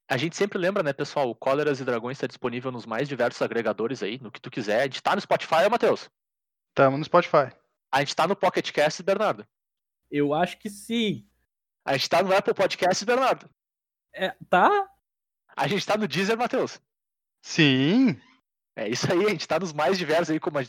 [0.09, 3.41] A gente sempre lembra, né, pessoal, o Cóleras e Dragões está disponível nos mais diversos
[3.41, 4.81] agregadores aí, no que tu quiser.
[4.81, 6.11] A gente tá no Spotify, ó, Matheus.
[6.75, 7.60] Tamo no Spotify.
[7.93, 9.47] A gente tá no Pocket Cast, Bernardo.
[10.11, 11.27] Eu acho que sim.
[11.85, 13.49] A gente tá no Apple Podcast, Bernardo.
[14.15, 14.89] É, tá?
[15.57, 16.81] A gente tá no Deezer, Matheus.
[17.43, 18.21] Sim.
[18.77, 20.65] É isso aí, a gente tá nos mais diversos aí, como a-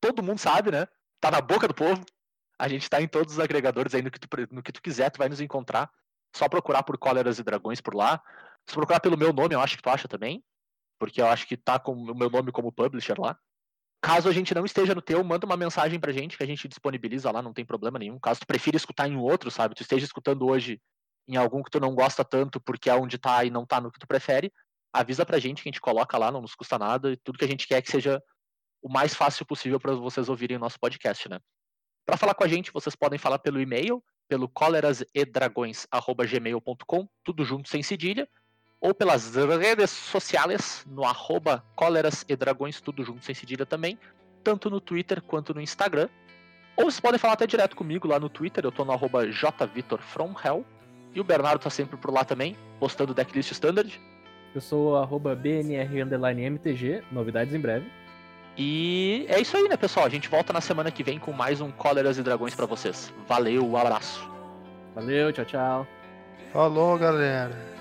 [0.00, 0.86] todo mundo sabe, né?
[1.20, 2.04] Tá na boca do povo.
[2.58, 5.10] A gente tá em todos os agregadores aí, no que tu, no que tu quiser,
[5.10, 5.90] tu vai nos encontrar.
[6.34, 8.22] Só procurar por Cóleras e Dragões por lá.
[8.66, 10.42] Se procurar pelo meu nome, eu acho que tu acha também.
[10.98, 13.38] Porque eu acho que tá com o meu nome como publisher lá.
[14.02, 16.66] Caso a gente não esteja no teu, manda uma mensagem pra gente que a gente
[16.66, 18.18] disponibiliza lá, não tem problema nenhum.
[18.18, 19.76] Caso tu prefira escutar em outro, sabe?
[19.76, 20.82] Tu esteja escutando hoje
[21.28, 23.92] em algum que tu não gosta tanto porque é onde tá e não tá no
[23.92, 24.52] que tu prefere,
[24.92, 27.44] avisa pra gente que a gente coloca lá, não nos custa nada, e tudo que
[27.44, 28.20] a gente quer é que seja
[28.82, 31.38] o mais fácil possível para vocês ouvirem o nosso podcast, né?
[32.04, 37.84] Para falar com a gente, vocês podem falar pelo e-mail, pelo colerasedragões@gmail.com, tudo junto sem
[37.84, 38.28] cedilha,
[38.82, 43.96] ou pelas redes sociais no arroba colerasedragões, tudo junto sem cedilha também,
[44.42, 46.08] tanto no Twitter quanto no Instagram.
[46.76, 50.66] Ou vocês podem falar até direto comigo lá no Twitter, eu tô no arroba jvitorfromhell,
[51.14, 54.00] e o Bernardo tá sempre por lá também, postando decklist standard.
[54.52, 57.86] Eu sou o arroba BNR_MTG, novidades em breve.
[58.58, 60.04] E é isso aí, né, pessoal?
[60.04, 63.12] A gente volta na semana que vem com mais um Cóleras e Dragões pra vocês.
[63.28, 64.28] Valeu, um abraço.
[64.94, 65.86] Valeu, tchau, tchau.
[66.52, 67.71] Falou, galera.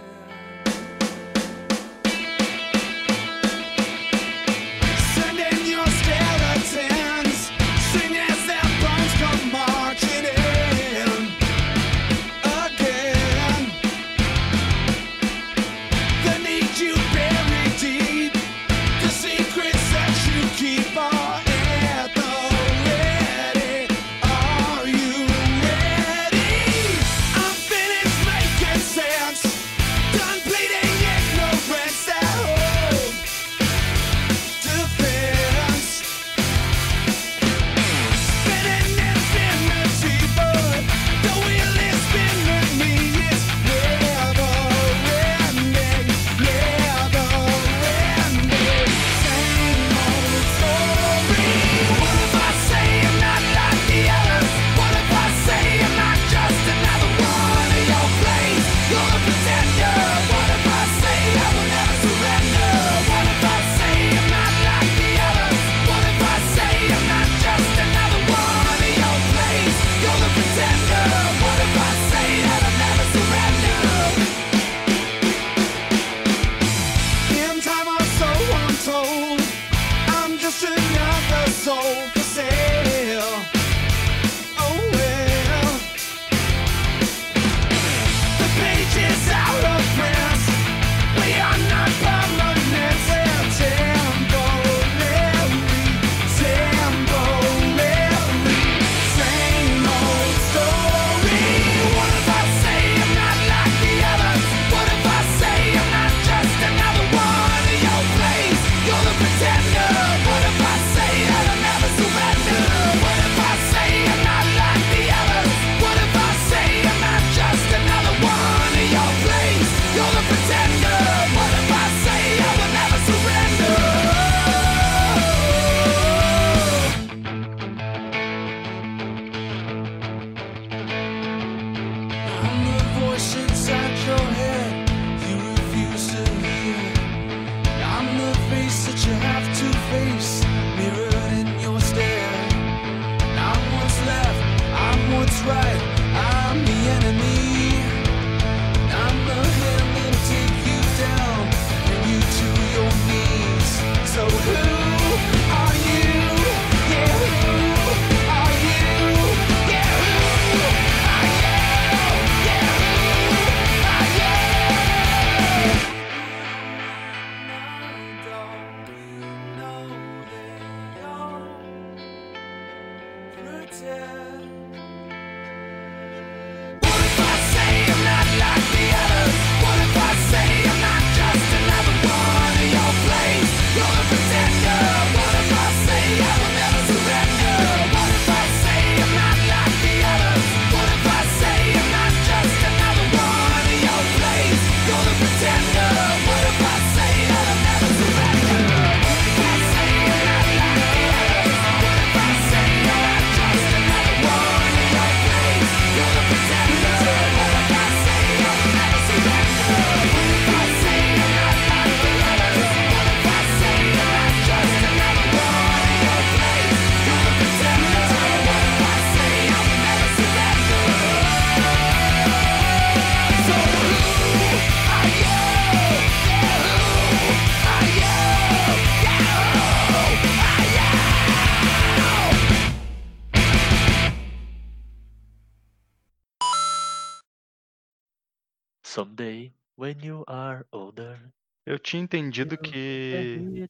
[241.82, 243.70] Tinha entendido get que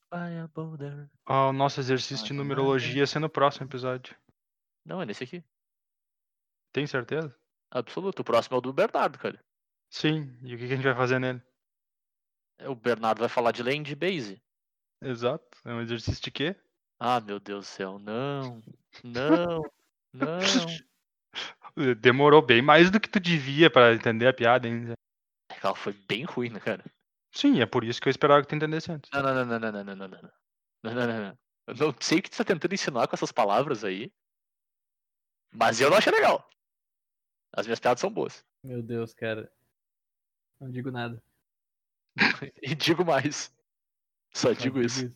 [0.54, 1.10] boulder.
[1.26, 4.16] ah, o nosso exercício de numerologia ia ser no próximo episódio.
[4.86, 5.44] Não, é nesse aqui.
[6.72, 7.36] Tem certeza?
[7.70, 8.20] Absoluto.
[8.20, 9.44] O próximo é o do Bernardo, cara.
[9.90, 10.38] Sim.
[10.44, 11.42] E o que a gente vai fazer nele?
[12.66, 14.42] O Bernardo vai falar de land base.
[15.02, 15.58] Exato.
[15.66, 16.56] É um exercício de quê?
[17.00, 18.00] Ah, meu Deus do céu.
[18.00, 18.62] Não.
[19.04, 19.64] Não.
[20.14, 20.40] Não.
[22.00, 24.94] Demorou bem mais do que tu devia pra entender a piada ainda.
[25.64, 26.84] Ela foi bem ruim, né, cara?
[27.32, 29.10] Sim, é por isso que eu esperava que tu entendesse antes.
[29.14, 30.32] Não, não, não, não, não, não, não, não, não.
[30.84, 31.40] Não, não, não, não.
[31.68, 34.12] Eu não sei o que tu tá tentando ensinar com essas palavras aí.
[35.54, 36.48] Mas eu não achei legal.
[37.54, 38.46] As minhas piadas são boas.
[38.64, 39.52] Meu Deus, cara.
[40.60, 41.22] Não digo nada.
[42.62, 43.54] E digo mais.
[44.34, 45.12] Só Só digo isso.